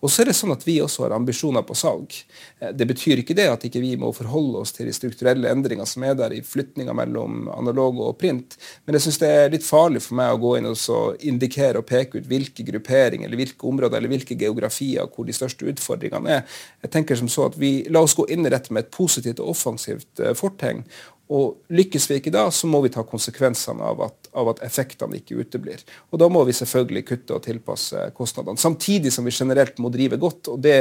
Og 0.00 0.10
så 0.10 0.22
er 0.22 0.30
det 0.30 0.36
sånn 0.38 0.54
at 0.54 0.64
vi 0.66 0.78
også 0.82 1.06
har 1.06 1.14
ambisjoner 1.16 1.64
på 1.66 1.76
salg. 1.78 2.14
Eh, 2.60 2.72
det 2.76 2.86
betyr 2.88 3.22
ikke 3.22 3.36
det 3.38 3.48
at 3.50 3.66
ikke 3.66 3.82
vi 3.82 3.94
må 4.00 4.12
forholde 4.16 4.62
oss 4.62 4.74
til 4.76 4.88
de 4.88 4.94
strukturelle 4.96 5.50
endringer 5.50 5.88
som 5.88 6.04
er 6.06 6.16
der 6.18 6.34
i 6.36 6.42
flytninga 6.44 6.94
mellom 6.96 7.48
analog 7.52 8.00
og 8.04 8.16
print, 8.20 8.56
men 8.84 8.96
jeg 8.96 9.06
syns 9.06 9.20
det 9.22 9.32
er 9.32 9.52
litt 9.52 9.66
farlig 9.66 10.02
for 10.04 10.18
meg 10.18 10.34
å 10.34 10.40
gå 10.42 10.54
inn 10.58 10.70
og 10.70 11.26
indikere 11.26 11.80
og 11.80 11.88
peke 11.88 12.20
ut 12.20 12.28
hvilke 12.30 12.66
grupperinger 12.66 13.28
eller 13.28 13.40
hvilke 13.40 13.68
områder 13.68 14.00
eller 14.00 14.12
hvilke 14.12 14.38
geografier 14.38 15.08
hvor 15.12 15.26
de 15.28 15.34
største 15.36 15.66
utfordringene 15.70 16.38
er. 16.38 16.56
Jeg 16.84 16.92
tenker 16.94 17.18
som 17.18 17.30
så 17.32 17.48
at 17.50 17.58
vi 17.60 17.74
La 17.92 18.02
oss 18.02 18.16
gå 18.18 18.26
inn 18.32 18.46
i 18.46 18.52
dette 18.52 18.72
med 18.74 18.86
et 18.86 18.94
positivt 18.94 19.40
og 19.42 19.52
offensivt 19.54 20.22
eh, 20.22 20.34
fortegn 20.36 20.84
Og 21.26 21.56
Lykkes 21.74 22.04
vi 22.06 22.20
ikke 22.20 22.30
da, 22.30 22.44
så 22.54 22.68
må 22.70 22.78
vi 22.84 22.90
ta 22.94 23.02
konsekvensene 23.06 23.82
av 23.82 24.02
at, 24.04 24.28
av 24.38 24.52
at, 24.52 24.60
effektene 24.66 25.18
ikke 25.18 25.40
uteblir. 25.42 25.80
Og 26.14 26.20
Da 26.22 26.28
må 26.30 26.44
vi 26.46 26.54
selvfølgelig 26.54 27.02
kutte 27.08 27.34
og 27.34 27.42
tilpasse 27.42 28.04
kostnadene, 28.14 28.60
samtidig 28.62 29.10
som 29.14 29.26
vi 29.26 29.34
generelt 29.34 29.80
må 29.82 29.90
drive 29.90 30.20
godt. 30.22 30.52
og 30.52 30.60
Det, 30.62 30.76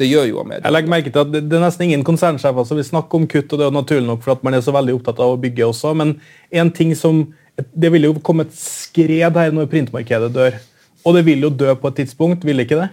det 0.00 0.08
gjør 0.08 0.30
jo 0.30 0.40
Amedia. 0.40 0.64
Jeg 0.64 0.76
legger 0.76 0.94
merke 0.94 1.12
til 1.12 1.24
at 1.24 1.34
Det, 1.34 1.44
er 1.44 1.66
nesten 1.66 1.88
ingen 1.88 2.06
konsernsjefer 2.06 2.68
som 2.68 2.80
vil 2.80 2.88
snakke 2.88 3.20
om 3.20 3.28
kutt, 3.28 3.52
og 3.52 3.60
det 3.60 3.68
er 3.68 3.76
naturlig 3.76 4.08
nok 4.08 4.24
for 4.24 4.38
at 4.38 4.46
man 4.46 4.56
er 4.56 4.64
så 4.64 4.74
veldig 4.76 4.96
opptatt 4.96 5.20
av 5.20 5.34
å 5.34 5.40
bygge 5.44 5.68
også. 5.68 5.92
Men 6.00 6.16
en 6.48 6.72
ting 6.72 6.96
som, 6.96 7.26
det 7.56 7.92
vil 7.92 8.08
jo 8.08 8.16
komme 8.24 8.48
et 8.48 8.56
skred 8.56 9.36
her 9.36 9.52
når 9.52 9.68
printmarkedet 9.68 10.32
dør. 10.32 10.60
Og 11.04 11.16
det 11.16 11.26
vil 11.28 11.44
jo 11.44 11.52
dø 11.52 11.76
på 11.76 11.92
et 11.92 12.02
tidspunkt, 12.02 12.44
vil 12.44 12.56
det 12.56 12.70
ikke 12.70 12.80
det? 12.86 12.90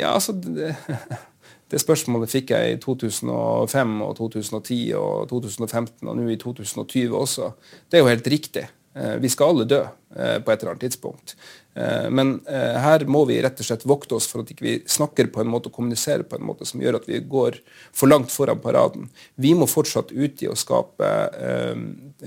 Ja, 0.00 0.16
altså... 0.16 0.32
Det, 0.32 0.72
det 1.70 1.80
spørsmålet 1.82 2.30
fikk 2.30 2.52
jeg 2.54 2.72
i 2.76 2.80
2005 2.82 3.94
og 4.06 4.16
2010 4.20 4.80
og 4.98 5.28
2015 5.32 6.08
og 6.08 6.18
nå 6.18 6.26
i 6.30 6.38
2020 6.38 7.16
også. 7.18 7.50
Det 7.90 7.98
er 7.98 8.04
jo 8.04 8.10
helt 8.12 8.28
riktig. 8.30 8.66
Eh, 8.96 9.16
vi 9.22 9.30
skal 9.32 9.52
alle 9.52 9.66
dø 9.68 9.80
eh, 9.82 10.38
på 10.42 10.52
et 10.52 10.60
eller 10.60 10.76
annet 10.76 10.86
tidspunkt. 10.86 11.34
Eh, 11.76 12.08
men 12.10 12.32
her 12.46 13.04
må 13.10 13.24
vi 13.28 13.38
rett 13.44 13.60
og 13.60 13.68
slett 13.68 13.86
vokte 13.88 14.16
oss 14.16 14.28
for 14.30 14.42
at 14.42 14.52
ikke 14.52 14.64
vi 14.64 14.74
ikke 14.80 14.94
snakker 14.96 15.30
på 15.32 15.42
en 15.42 15.50
måte 15.52 15.70
og 15.70 15.76
kommuniserer 15.76 16.24
på 16.26 16.38
en 16.38 16.46
måte 16.48 16.68
som 16.68 16.82
gjør 16.82 17.00
at 17.00 17.08
vi 17.10 17.20
går 17.20 17.60
for 17.94 18.10
langt 18.10 18.32
foran 18.32 18.62
paraden. 18.64 19.10
Vi 19.36 19.52
må 19.58 19.68
fortsatt 19.70 20.12
ut 20.12 20.42
i 20.42 20.50
å 20.50 20.56
skape 20.56 21.10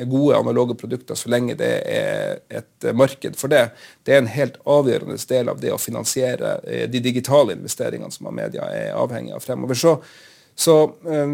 gode 0.10 0.38
analoge 0.38 0.78
produkter 0.78 1.18
så 1.18 1.32
lenge 1.34 1.58
det 1.60 1.72
er 1.90 2.40
et 2.62 2.90
marked 2.94 3.38
for 3.40 3.52
det. 3.52 3.70
Det 4.06 4.16
er 4.16 4.24
en 4.24 4.32
helt 4.32 4.60
avgjørende 4.70 5.18
del 5.30 5.50
av 5.52 5.62
det 5.62 5.74
å 5.74 5.82
finansiere 5.82 6.60
de 6.92 7.02
digitale 7.04 7.58
investeringene 7.58 8.14
som 8.14 8.30
media 8.36 8.70
er 8.70 8.94
avhengig 8.98 9.34
av 9.36 9.44
fremover. 9.44 9.80
Så, 9.80 9.98
så 10.54 10.80
Eh, 11.10 11.28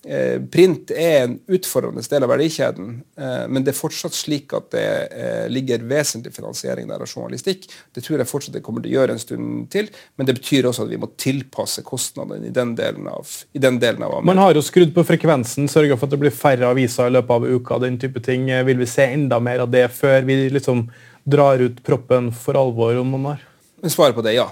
print 0.00 0.90
er 0.96 1.26
en 1.26 1.34
utfordrende 1.52 2.00
del 2.08 2.24
av 2.24 2.30
verdikjeden, 2.32 2.92
eh, 3.20 3.42
men 3.52 3.64
det 3.64 3.74
er 3.74 3.76
fortsatt 3.76 4.14
slik 4.16 4.54
at 4.56 4.70
det 4.72 4.84
eh, 5.12 5.48
ligger 5.52 5.84
vesentlig 5.90 6.32
finansiering 6.32 6.88
der 6.88 7.04
av 7.04 7.10
journalistikk. 7.10 7.66
Det 7.92 8.04
tror 8.06 8.22
jeg 8.22 8.30
fortsatt 8.30 8.56
det 8.56 8.62
kommer 8.64 8.80
til 8.84 8.94
å 8.94 8.96
gjøre 9.00 9.16
en 9.16 9.20
stund 9.20 9.66
til, 9.74 9.90
men 10.16 10.28
det 10.28 10.38
betyr 10.38 10.70
også 10.70 10.86
at 10.86 10.94
vi 10.94 11.00
må 11.02 11.10
tilpasse 11.20 11.84
kostnadene 11.84 12.48
i 12.48 12.54
den 12.56 12.72
delen 12.78 13.10
av, 13.12 13.28
i 13.52 13.60
den 13.60 13.76
delen 13.82 14.06
av 14.06 14.16
Man 14.24 14.40
har 14.40 14.56
jo 14.56 14.64
skrudd 14.64 14.94
på 14.96 15.04
frekvensen, 15.04 15.68
sørga 15.68 15.98
for 15.98 16.08
at 16.08 16.16
det 16.16 16.22
blir 16.24 16.34
færre 16.34 16.72
aviser 16.72 17.10
i 17.10 17.16
løpet 17.18 17.36
av 17.36 17.46
uka. 17.50 17.78
den 17.84 18.00
type 18.00 18.24
ting. 18.24 18.48
Vil 18.66 18.80
vi 18.80 18.88
se 18.88 19.04
enda 19.04 19.40
mer 19.40 19.66
av 19.66 19.70
det 19.70 19.86
før 19.92 20.24
vi 20.24 20.48
liksom 20.48 20.86
drar 21.28 21.60
ut 21.60 21.82
proppen 21.84 22.32
for 22.32 22.56
alvor 22.56 22.96
om 22.96 23.12
noen 23.12 23.34
år? 23.34 23.46
Svaret 23.88 24.16
på 24.16 24.24
det 24.24 24.32
er 24.32 24.42
ja. 24.42 24.50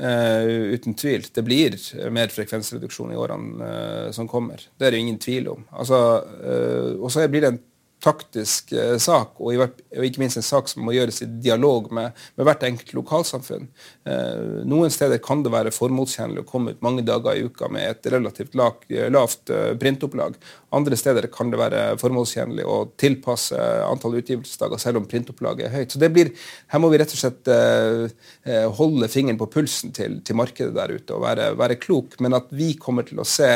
Uh, 0.00 0.74
uten 0.74 0.94
tvil. 0.96 1.26
Det 1.34 1.42
blir 1.44 1.76
mer 2.12 2.32
frekvensreduksjon 2.32 3.12
i 3.12 3.18
årene 3.20 3.70
uh, 3.70 4.12
som 4.16 4.28
kommer. 4.30 4.62
Det 4.78 4.88
er 4.88 4.94
det 4.94 5.02
ingen 5.02 5.18
tvil 5.20 5.50
om. 5.52 5.66
Altså, 5.76 5.98
uh, 6.40 6.94
og 7.00 7.10
så 7.12 7.26
blir 7.28 7.44
det 7.44 7.52
en 7.52 7.60
taktisk 8.02 8.72
eh, 8.72 8.96
sak, 9.02 9.36
og, 9.38 9.52
i, 9.54 9.60
og, 9.60 10.04
ikke 10.06 10.22
minst 10.22 10.40
en 10.40 10.46
sak 10.46 10.70
som 10.70 10.84
må 10.86 10.94
gjøres 10.96 11.22
i 11.24 11.28
dialog 11.44 11.90
med, 11.94 12.16
med 12.38 12.48
hvert 12.48 12.64
enkelt 12.68 12.94
lokalsamfunn. 12.96 13.68
Eh, 14.08 14.62
noen 14.68 14.92
steder 14.92 15.20
kan 15.24 15.44
det 15.44 15.52
være 15.52 15.74
formålstjenlig 15.74 16.44
å 16.44 16.48
komme 16.48 16.74
ut 16.74 16.84
mange 16.84 17.04
dager 17.06 17.36
i 17.36 17.44
uka 17.44 17.68
med 17.72 17.88
et 17.88 18.10
relativt 18.14 18.56
lag, 18.58 18.80
lavt 19.12 19.52
eh, 19.54 19.72
printopplag. 19.80 20.38
Andre 20.76 20.96
steder 20.96 21.26
kan 21.34 21.50
det 21.50 21.58
være 21.58 21.82
formålstjenlig 22.00 22.64
å 22.68 22.78
tilpasse 23.00 23.58
antall 23.84 24.20
utgivelsesdager 24.20 24.80
selv 24.80 25.00
om 25.00 25.08
printopplaget 25.10 25.66
er 25.66 25.74
høyt. 25.74 25.92
Så 25.94 26.02
det 26.02 26.12
blir, 26.14 26.32
Her 26.70 26.82
må 26.82 26.90
vi 26.92 27.00
rett 27.02 27.14
og 27.14 27.20
slett 27.20 27.50
eh, 27.50 28.06
eh, 28.46 28.66
holde 28.78 29.10
fingeren 29.10 29.40
på 29.40 29.50
pulsen 29.50 29.94
til, 29.96 30.20
til 30.24 30.38
markedet 30.38 30.74
der 30.76 30.94
ute 30.94 31.16
og 31.16 31.24
være, 31.26 31.52
være 31.58 31.78
klok, 31.82 32.16
men 32.22 32.38
at 32.38 32.52
vi 32.54 32.72
kommer 32.78 33.08
til 33.08 33.20
å 33.20 33.28
se 33.28 33.50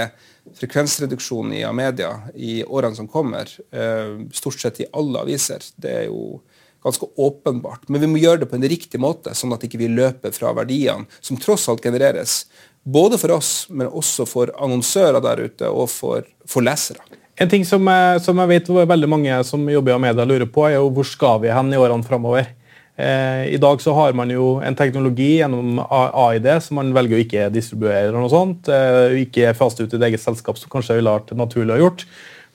frekvensreduksjon 0.58 1.52
i 1.56 1.62
Amedia 1.64 2.10
i 2.34 2.64
årene 2.64 2.96
som 2.96 3.08
kommer, 3.08 3.48
eh, 3.72 4.26
stort 4.32 4.60
sett 4.60 4.80
i 4.80 4.86
alle 4.92 5.24
aviser, 5.24 5.64
det 5.76 5.90
er 5.90 6.04
jo 6.06 6.40
ganske 6.84 7.06
åpenbart. 7.16 7.88
Men 7.88 8.00
vi 8.00 8.06
må 8.06 8.20
gjøre 8.20 8.40
det 8.40 8.50
på 8.50 8.58
en 8.58 8.68
riktig 8.68 9.00
måte, 9.00 9.32
sånn 9.34 9.54
at 9.56 9.64
ikke 9.64 9.80
vi 9.80 9.88
løper 9.88 10.34
fra 10.36 10.52
verdiene 10.52 11.08
som 11.20 11.40
tross 11.40 11.68
alt 11.68 11.82
genereres. 11.82 12.44
Både 12.84 13.16
for 13.18 13.32
oss, 13.32 13.66
men 13.70 13.88
også 13.88 14.26
for 14.28 14.52
annonsører 14.60 15.22
der 15.24 15.46
ute 15.46 15.70
og 15.70 15.88
for, 15.88 16.26
for 16.46 16.64
lesere. 16.66 17.00
En 17.40 17.48
ting 17.48 17.64
som, 17.64 17.88
som, 18.22 18.38
jeg 18.38 18.50
vet 18.52 18.68
veldig 18.68 19.08
mange 19.10 19.38
som 19.48 19.64
jobber 19.66 19.96
i 19.96 20.02
media 20.04 20.26
lurer 20.28 20.46
på, 20.46 20.68
er 20.68 20.76
jo 20.76 20.92
hvor 20.94 21.08
skal 21.08 21.40
vi 21.42 21.50
hen 21.50 21.72
i 21.72 21.80
årene 21.80 22.06
framover. 22.06 22.52
Eh, 22.96 23.54
I 23.54 23.56
dag 23.58 23.80
så 23.80 23.92
har 23.92 24.12
man 24.14 24.30
jo 24.30 24.60
en 24.62 24.76
teknologi 24.78 25.40
gjennom 25.40 25.80
AID 25.90 26.46
som 26.62 26.78
man 26.78 26.92
velger 26.94 27.18
å 27.18 27.24
ikke 27.24 27.48
distribuere. 27.50 28.08
eller 28.08 28.20
noe 28.20 28.30
sånt, 28.30 28.68
eh, 28.68 29.24
Ikke 29.26 29.54
fast 29.54 29.80
ut 29.80 29.92
i 29.92 29.96
et 29.96 30.02
eget 30.02 30.20
selskap, 30.20 30.58
som 30.58 30.70
kanskje 30.70 30.96
ville 30.96 31.10
vært 31.10 31.34
naturlig 31.36 31.74
å 31.74 31.82
gjort. 31.82 32.04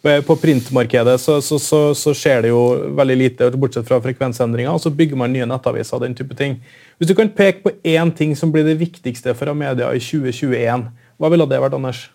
Eh, 0.03 0.21
på 0.21 0.35
printmarkedet 0.39 1.19
så, 1.19 1.41
så, 1.41 1.59
så, 1.59 1.93
så, 1.93 2.13
skjer 2.15 2.43
det 2.43 2.49
jo 2.53 2.61
veldig 2.95 3.17
lite, 3.17 3.51
bortsett 3.51 3.87
fra 3.87 3.99
frekvensendringer. 3.99 4.71
og 4.71 4.79
Så 4.79 4.95
bygger 4.95 5.17
man 5.17 5.33
nye 5.33 5.45
nettaviser 5.45 5.95
og 5.95 6.01
den 6.01 6.15
type 6.15 6.35
ting. 6.35 6.61
Hvis 6.97 7.09
du 7.09 7.15
kan 7.15 7.27
peke 7.27 7.63
på 7.65 7.75
én 7.83 8.15
ting 8.15 8.35
som 8.35 8.51
blir 8.51 8.63
det 8.63 8.79
viktigste 8.79 9.35
for 9.35 9.51
Amedia 9.51 9.91
i 9.91 9.99
2021, 9.99 10.87
hva 11.19 11.29
ville 11.29 11.45
det 11.45 11.59
vært, 11.59 11.75
Anders? 11.75 12.07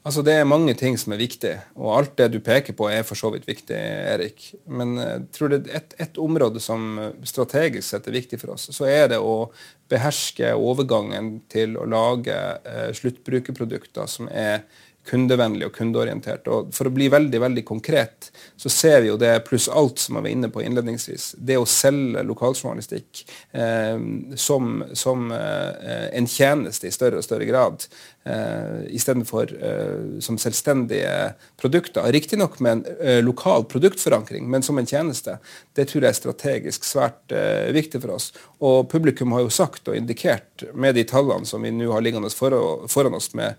Altså 0.00 0.22
Det 0.24 0.32
er 0.32 0.46
mange 0.48 0.72
ting 0.80 0.94
som 0.96 1.12
er 1.12 1.20
viktig, 1.20 1.52
og 1.76 1.90
alt 1.98 2.14
det 2.16 2.30
du 2.32 2.38
peker 2.40 2.72
på, 2.76 2.86
er 2.88 3.02
for 3.04 3.20
så 3.20 3.28
vidt 3.34 3.44
viktig. 3.48 3.76
Erik. 3.76 4.46
Men 4.64 4.94
jeg 4.96 5.18
eh, 5.18 5.26
tror 5.36 5.52
det 5.52 5.58
er 5.66 5.82
et, 5.82 5.96
et 6.06 6.20
område 6.20 6.62
som 6.64 6.94
strategisk 7.28 7.84
sett 7.84 8.08
er 8.08 8.16
viktig 8.16 8.40
for 8.40 8.54
oss, 8.54 8.70
så 8.72 8.88
er 8.88 9.10
det 9.12 9.20
å 9.20 9.50
beherske 9.92 10.54
overgangen 10.56 11.34
til 11.52 11.76
å 11.76 11.84
lage 11.84 12.32
eh, 12.32 12.88
sluttbrukerprodukter 12.96 14.08
som 14.08 14.30
er 14.32 14.64
kundevennlig 15.08 15.66
og 15.66 15.74
kundeorientert. 15.74 16.48
Og 16.52 16.70
For 16.76 16.88
å 16.88 16.94
bli 16.94 17.08
veldig 17.12 17.40
veldig 17.42 17.64
konkret, 17.66 18.30
så 18.60 18.70
ser 18.72 19.00
vi 19.02 19.10
jo 19.10 19.18
det 19.20 19.32
pluss 19.46 19.68
alt 19.72 19.98
som 20.02 20.18
jeg 20.18 20.26
var 20.26 20.34
inne 20.34 20.50
på 20.52 20.62
innledningsvis. 20.64 21.32
Det 21.38 21.58
å 21.58 21.66
selge 21.68 22.22
lokaljournalistikk 22.28 23.24
eh, 23.56 23.96
som, 24.36 24.84
som 24.92 25.30
eh, 25.34 26.06
en 26.18 26.28
tjeneste 26.30 26.88
i 26.88 26.94
større 26.94 27.20
og 27.20 27.26
større 27.26 27.48
grad, 27.48 27.86
eh, 28.28 28.86
istedenfor 28.94 29.54
eh, 29.56 30.20
som 30.22 30.38
selvstendige 30.40 31.32
produkter. 31.60 32.06
Riktignok 32.12 32.60
med 32.60 32.78
en 32.78 33.00
eh, 33.00 33.20
lokal 33.24 33.66
produktforankring, 33.70 34.46
men 34.50 34.66
som 34.66 34.78
en 34.78 34.88
tjeneste. 34.88 35.38
Det 35.74 35.88
tror 35.90 36.04
jeg 36.04 36.14
er 36.14 36.20
strategisk 36.20 36.88
svært 36.88 37.34
eh, 37.34 37.70
viktig 37.74 38.02
for 38.04 38.18
oss. 38.18 38.30
Og 38.60 38.84
publikum 38.92 39.32
har 39.36 39.46
jo 39.46 39.54
sagt 39.54 39.88
og 39.88 39.96
indikert 39.96 40.68
med 40.74 40.94
de 40.98 41.08
tallene 41.08 41.48
som 41.48 41.64
vi 41.64 41.72
nå 41.74 41.90
har 41.90 42.04
liggende 42.04 42.30
foran 42.30 43.16
oss 43.16 43.32
med 43.34 43.56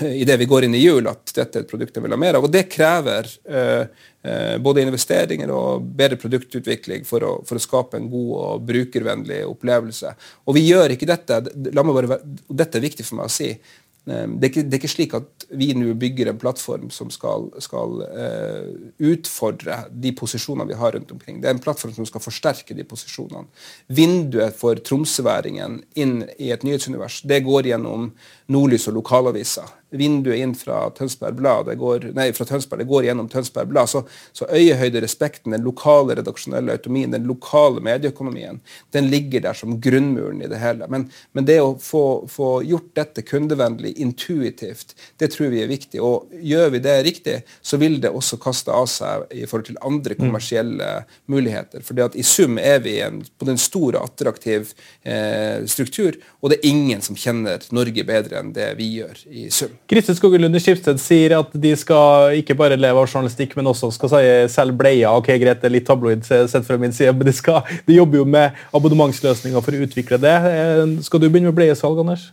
idet 0.00 0.40
vi 0.40 0.44
går 0.44 0.64
inn 0.64 0.74
i 0.74 0.80
jul, 0.82 1.06
at 1.10 1.34
dette 1.36 1.58
er 1.58 1.66
et 1.66 1.70
produkt 1.70 1.96
jeg 1.96 2.04
vil 2.04 2.14
ha 2.14 2.20
mer 2.20 2.38
av. 2.38 2.46
Og 2.46 2.52
det 2.52 2.64
krever 2.72 3.28
eh, 3.44 3.84
eh, 4.24 4.56
både 4.62 4.86
investeringer 4.86 5.52
og 5.52 5.84
bedre 5.98 6.18
produktutvikling 6.20 7.04
for 7.08 7.26
å, 7.26 7.34
for 7.48 7.60
å, 7.60 7.62
skape 7.62 8.00
en 8.00 8.08
god 8.12 8.32
og 8.46 8.66
brukervennlig 8.70 9.42
opplevelse. 9.50 10.14
Og 10.48 10.56
vi 10.56 10.66
gjør 10.70 10.96
ikke 10.96 11.10
dette. 11.12 11.42
La 11.76 11.84
meg 11.84 12.00
bare, 12.00 12.22
dette 12.48 12.80
er 12.80 12.88
viktig 12.88 13.06
for 13.08 13.20
meg 13.20 13.28
å 13.28 13.34
si. 13.34 13.52
Eh, 13.52 14.24
det 14.32 14.46
er, 14.46 14.48
ikke, 14.48 14.64
det 14.64 14.78
er, 14.78 14.80
ikke, 14.80 14.92
slik 14.94 15.18
at 15.18 15.46
vi 15.60 15.68
nå 15.76 15.92
bygger 16.00 16.32
en 16.32 16.40
plattform 16.40 16.88
som 16.94 17.12
skal, 17.12 17.50
skal 17.62 18.00
uh, 18.00 18.72
utfordre 19.04 19.82
de 19.92 20.14
posisjonene 20.16 20.70
vi 20.72 20.80
har 20.80 20.96
rundt 20.96 21.12
omkring. 21.12 21.42
Det 21.42 21.50
er 21.50 21.58
en 21.58 21.62
plattform 21.62 21.92
som 21.98 22.08
skal 22.08 22.24
forsterke 22.24 22.74
de 22.78 22.88
posisjonene. 22.88 23.44
Vinduet 23.92 24.56
for 24.56 24.80
tromsøværingen 24.80 25.82
inn 26.00 26.16
i 26.40 26.48
et 26.56 26.64
nyhetsunivers 26.64 27.20
det 27.28 27.42
går 27.44 27.68
gjennom 27.74 28.10
Nordlys 28.50 28.88
og 28.88 28.96
lokalaviser 29.02 29.70
vinduet 29.92 30.40
inn 30.42 30.54
fra 30.56 30.86
Tønsberg 30.96 31.36
Blad, 31.38 31.66
det 31.68 31.76
går, 31.80 32.08
nei, 32.16 32.30
fra 32.36 32.46
Tønsberg, 32.48 32.82
det 32.82 32.90
går 32.90 33.06
gjennom 33.08 33.28
Tønsberg 33.32 33.70
Blad. 33.70 33.90
Så, 33.92 34.02
så 34.32 34.48
øyehøyderespekten, 34.48 35.52
den 35.54 35.64
lokale 35.66 36.16
redaksjonelle 36.18 36.76
autonomien, 36.76 37.12
den 37.12 37.28
lokale 37.28 37.82
medieøkonomien, 37.84 38.60
den 38.96 39.10
ligger 39.12 39.44
der 39.44 39.58
som 39.58 39.76
grunnmuren 39.82 40.42
i 40.42 40.50
det 40.50 40.60
hele. 40.62 40.88
Men, 40.92 41.08
men 41.36 41.48
det 41.48 41.58
å 41.62 41.74
få, 41.80 42.04
få, 42.30 42.50
gjort 42.66 42.92
dette 42.98 43.24
kundevennlig, 43.26 43.94
intuitivt, 44.02 44.96
det 45.20 45.32
tror 45.34 45.52
vi 45.52 45.62
er 45.64 45.70
viktig. 45.70 46.00
Og 46.02 46.32
gjør 46.40 46.72
vi 46.76 46.82
det 46.84 46.96
riktig, 47.06 47.38
så 47.60 47.80
vil 47.82 48.00
det 48.02 48.12
også 48.12 48.40
kaste 48.42 48.72
av 48.74 48.88
seg 48.90 49.28
i 49.32 49.44
forhold 49.46 49.68
til 49.70 49.80
andre 49.84 50.16
mm. 50.16 50.22
kommersielle 50.24 50.90
mm. 51.02 51.16
muligheter. 51.34 51.84
For 51.84 52.02
i 52.16 52.26
sum 52.26 52.58
er 52.62 52.80
vi 52.84 52.98
en, 53.04 53.22
på 53.38 53.48
den 53.48 53.60
store, 53.60 54.02
attraktiv 54.02 54.72
eh, 55.02 55.62
struktur, 55.70 56.16
og 56.40 56.52
det 56.52 56.60
er 56.60 56.70
ingen 56.72 57.04
som 57.04 57.18
kjenner 57.18 57.62
Norge 57.74 58.04
bedre 58.06 58.40
enn 58.40 58.54
det 58.56 58.72
vi 58.78 58.88
gjør 58.98 59.24
i 59.30 59.48
sum. 59.54 59.74
Kristin 59.90 60.16
Skogelund 60.16 60.56
i 60.56 60.60
Skipsted 60.62 61.00
sier 61.02 61.34
at 61.36 61.54
de 61.58 61.72
skal 61.76 62.36
ikke 62.38 62.56
bare 62.58 62.78
leve 62.78 63.02
av 63.02 63.08
journalistikk, 63.08 63.56
men 63.58 63.68
også 63.68 63.90
skal 63.92 64.12
si 64.12 64.22
selge 64.54 64.76
bleier. 64.78 65.10
Ok, 65.10 65.32
greit, 65.42 65.60
det 65.60 65.68
er 65.68 65.74
litt 65.74 65.88
tabloid 65.88 66.22
sett 66.26 66.68
fra 66.68 66.78
min 66.80 66.94
side, 66.94 67.12
men 67.16 67.28
de, 67.28 67.34
skal, 67.36 67.60
de 67.88 67.98
jobber 67.98 68.22
jo 68.22 68.28
med 68.28 68.62
abonnementsløsninger 68.72 69.64
for 69.64 69.76
å 69.76 69.82
utvikle 69.86 70.20
det. 70.22 70.36
Eh, 70.52 70.84
skal 71.04 71.22
du 71.22 71.28
begynne 71.28 71.50
med 71.50 71.58
bleiesalg, 71.58 72.00
Anders? 72.04 72.30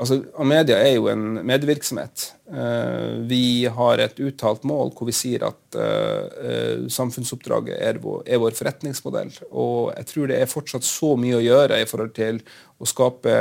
Altså, 0.00 0.22
Amedia 0.40 0.78
er 0.80 0.96
jo 0.96 1.10
en 1.12 1.42
medievirksomhet. 1.44 2.30
Eh, 2.52 3.10
vi 3.24 3.64
har 3.72 3.98
et 4.04 4.18
uttalt 4.20 4.66
mål 4.68 4.90
hvor 4.92 5.08
vi 5.08 5.14
sier 5.16 5.46
at 5.48 5.78
uh, 5.80 6.84
samfunnsoppdraget 6.92 7.78
er 7.80 8.00
vår, 8.02 8.52
forretningsmodell. 8.58 9.32
Og 9.48 9.94
jeg 9.94 10.10
tror 10.10 10.28
det 10.28 10.42
er 10.42 10.50
fortsatt 10.50 10.84
så 10.84 11.14
mye 11.16 11.38
å 11.38 11.44
gjøre 11.44 11.80
i 11.80 11.88
forhold 11.88 12.12
til 12.18 12.42
å 12.82 12.88
skape 12.88 13.34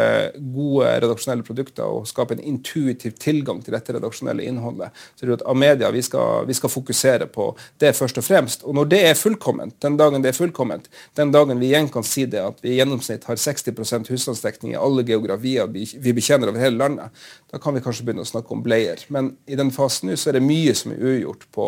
gode 0.53 0.89
redaksjonelle 1.03 1.45
produkter 1.45 1.89
og 1.89 2.07
skape 2.07 2.37
en 2.37 2.43
intuitiv 2.53 3.15
tilgang 3.19 3.59
til 3.63 3.75
dette 3.75 3.95
redaksjonelle 3.95 4.45
innholdet. 4.45 4.93
Så 5.13 5.23
jeg 5.23 5.27
tror 5.27 5.39
at 5.39 5.45
Amedia, 5.51 5.89
vi 5.93 6.03
skal, 6.05 6.45
vi 6.47 6.55
skal 6.57 6.71
fokusere 6.71 7.27
på 7.33 7.49
det 7.81 7.95
først 7.97 8.21
og 8.21 8.27
fremst. 8.27 8.63
Og 8.63 8.77
når 8.77 8.91
det 8.93 9.01
er 9.09 9.19
fullkomment, 9.19 9.75
den 9.83 9.97
dagen 9.99 10.23
det 10.23 10.31
er 10.31 10.37
fullkomment, 10.37 10.87
den 11.17 11.33
dagen 11.33 11.59
vi 11.59 11.71
igjen 11.71 11.89
kan 11.91 12.05
si 12.07 12.27
det 12.29 12.43
at 12.45 12.61
vi 12.63 12.75
i 12.75 12.77
gjennomsnitt 12.79 13.25
har 13.29 13.41
60% 13.41 14.13
husstandsdekning 14.13 14.77
i 14.77 14.79
alle 14.79 15.05
geografier 15.07 15.67
vi 15.73 16.15
betjener 16.15 16.53
over 16.53 16.61
hele 16.61 16.79
landet, 16.79 17.25
da 17.51 17.59
kan 17.61 17.75
vi 17.75 17.83
kanskje 17.83 18.05
begynne 18.05 18.25
å 18.25 18.29
snakke 18.29 18.53
om 18.53 18.63
bleier. 18.93 19.05
Men 19.09 19.35
i 19.47 19.55
den 19.55 19.71
fasen 19.71 20.09
nå 20.09 20.17
så 20.17 20.29
er 20.29 20.39
det 20.39 20.45
mye 20.45 20.73
som 20.75 20.93
er 20.93 21.01
ugjort 21.01 21.45
på, 21.51 21.67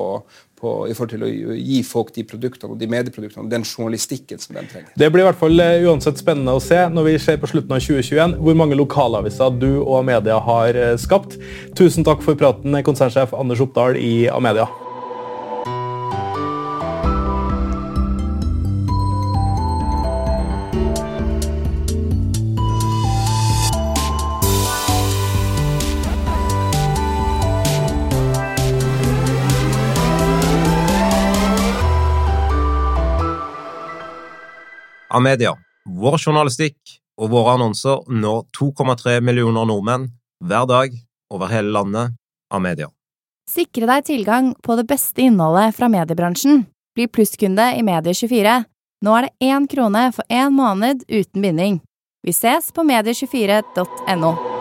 på, 0.60 0.88
i 0.90 0.94
forhold 0.94 1.12
til 1.14 1.26
å 1.26 1.56
gi 1.58 1.82
folk 1.84 2.14
de 2.16 2.24
produktene 2.24 2.74
og 2.74 2.80
de 2.80 2.88
medieproduktene 2.88 3.46
og 3.46 3.52
den 3.52 3.64
journalistikken 3.64 4.40
som 4.40 4.56
de 4.56 4.66
trenger. 4.68 4.92
Det 4.96 5.12
blir 5.12 5.24
i 5.24 5.28
hvert 5.28 5.40
fall 5.40 5.60
eh, 5.60 5.84
uansett 5.86 6.22
spennende 6.22 6.56
å 6.56 6.64
se 6.64 6.80
når 6.90 7.10
vi 7.10 7.18
ser 7.20 7.42
på 7.42 7.50
slutten 7.52 7.76
av 7.76 7.84
2021 7.84 8.40
hvor 8.40 8.56
mange 8.56 8.76
lokalaviser 8.80 9.60
du 9.60 9.82
og 9.82 10.00
Amedia 10.04 10.40
har 10.40 10.76
eh, 10.76 10.96
skapt. 10.98 11.38
Tusen 11.78 12.06
takk 12.08 12.24
for 12.26 12.38
praten, 12.40 12.76
konsernsjef 12.86 13.36
Anders 13.36 13.64
Oppdal 13.64 14.00
i 14.00 14.28
Amedia. 14.32 14.70
Amedia. 35.16 35.56
Vår 35.86 36.20
journalistikk 36.20 36.98
og 37.22 37.32
våre 37.32 37.56
annonser 37.56 38.04
når 38.12 38.44
2,3 38.58 39.22
millioner 39.24 39.68
nordmenn 39.70 40.10
hver 40.44 40.68
dag 40.68 40.96
over 41.32 41.52
hele 41.54 41.72
landet. 41.72 42.16
av 42.54 42.62
media. 42.62 42.90
Sikre 43.50 43.88
deg 43.90 44.06
tilgang 44.08 44.54
på 44.64 44.78
det 44.80 44.88
beste 44.90 45.26
innholdet 45.26 45.76
fra 45.78 45.90
mediebransjen. 45.92 46.66
Bli 46.96 47.08
plusskunde 47.12 47.72
i 47.78 47.84
Medie24. 47.86 48.64
Nå 49.06 49.18
er 49.18 49.28
det 49.28 49.50
én 49.52 49.68
krone 49.70 50.08
for 50.16 50.26
én 50.30 50.56
måned 50.56 51.06
uten 51.10 51.42
binding. 51.42 51.80
Vi 52.26 52.34
ses 52.34 52.72
på 52.74 52.86
medie24.no. 52.88 54.55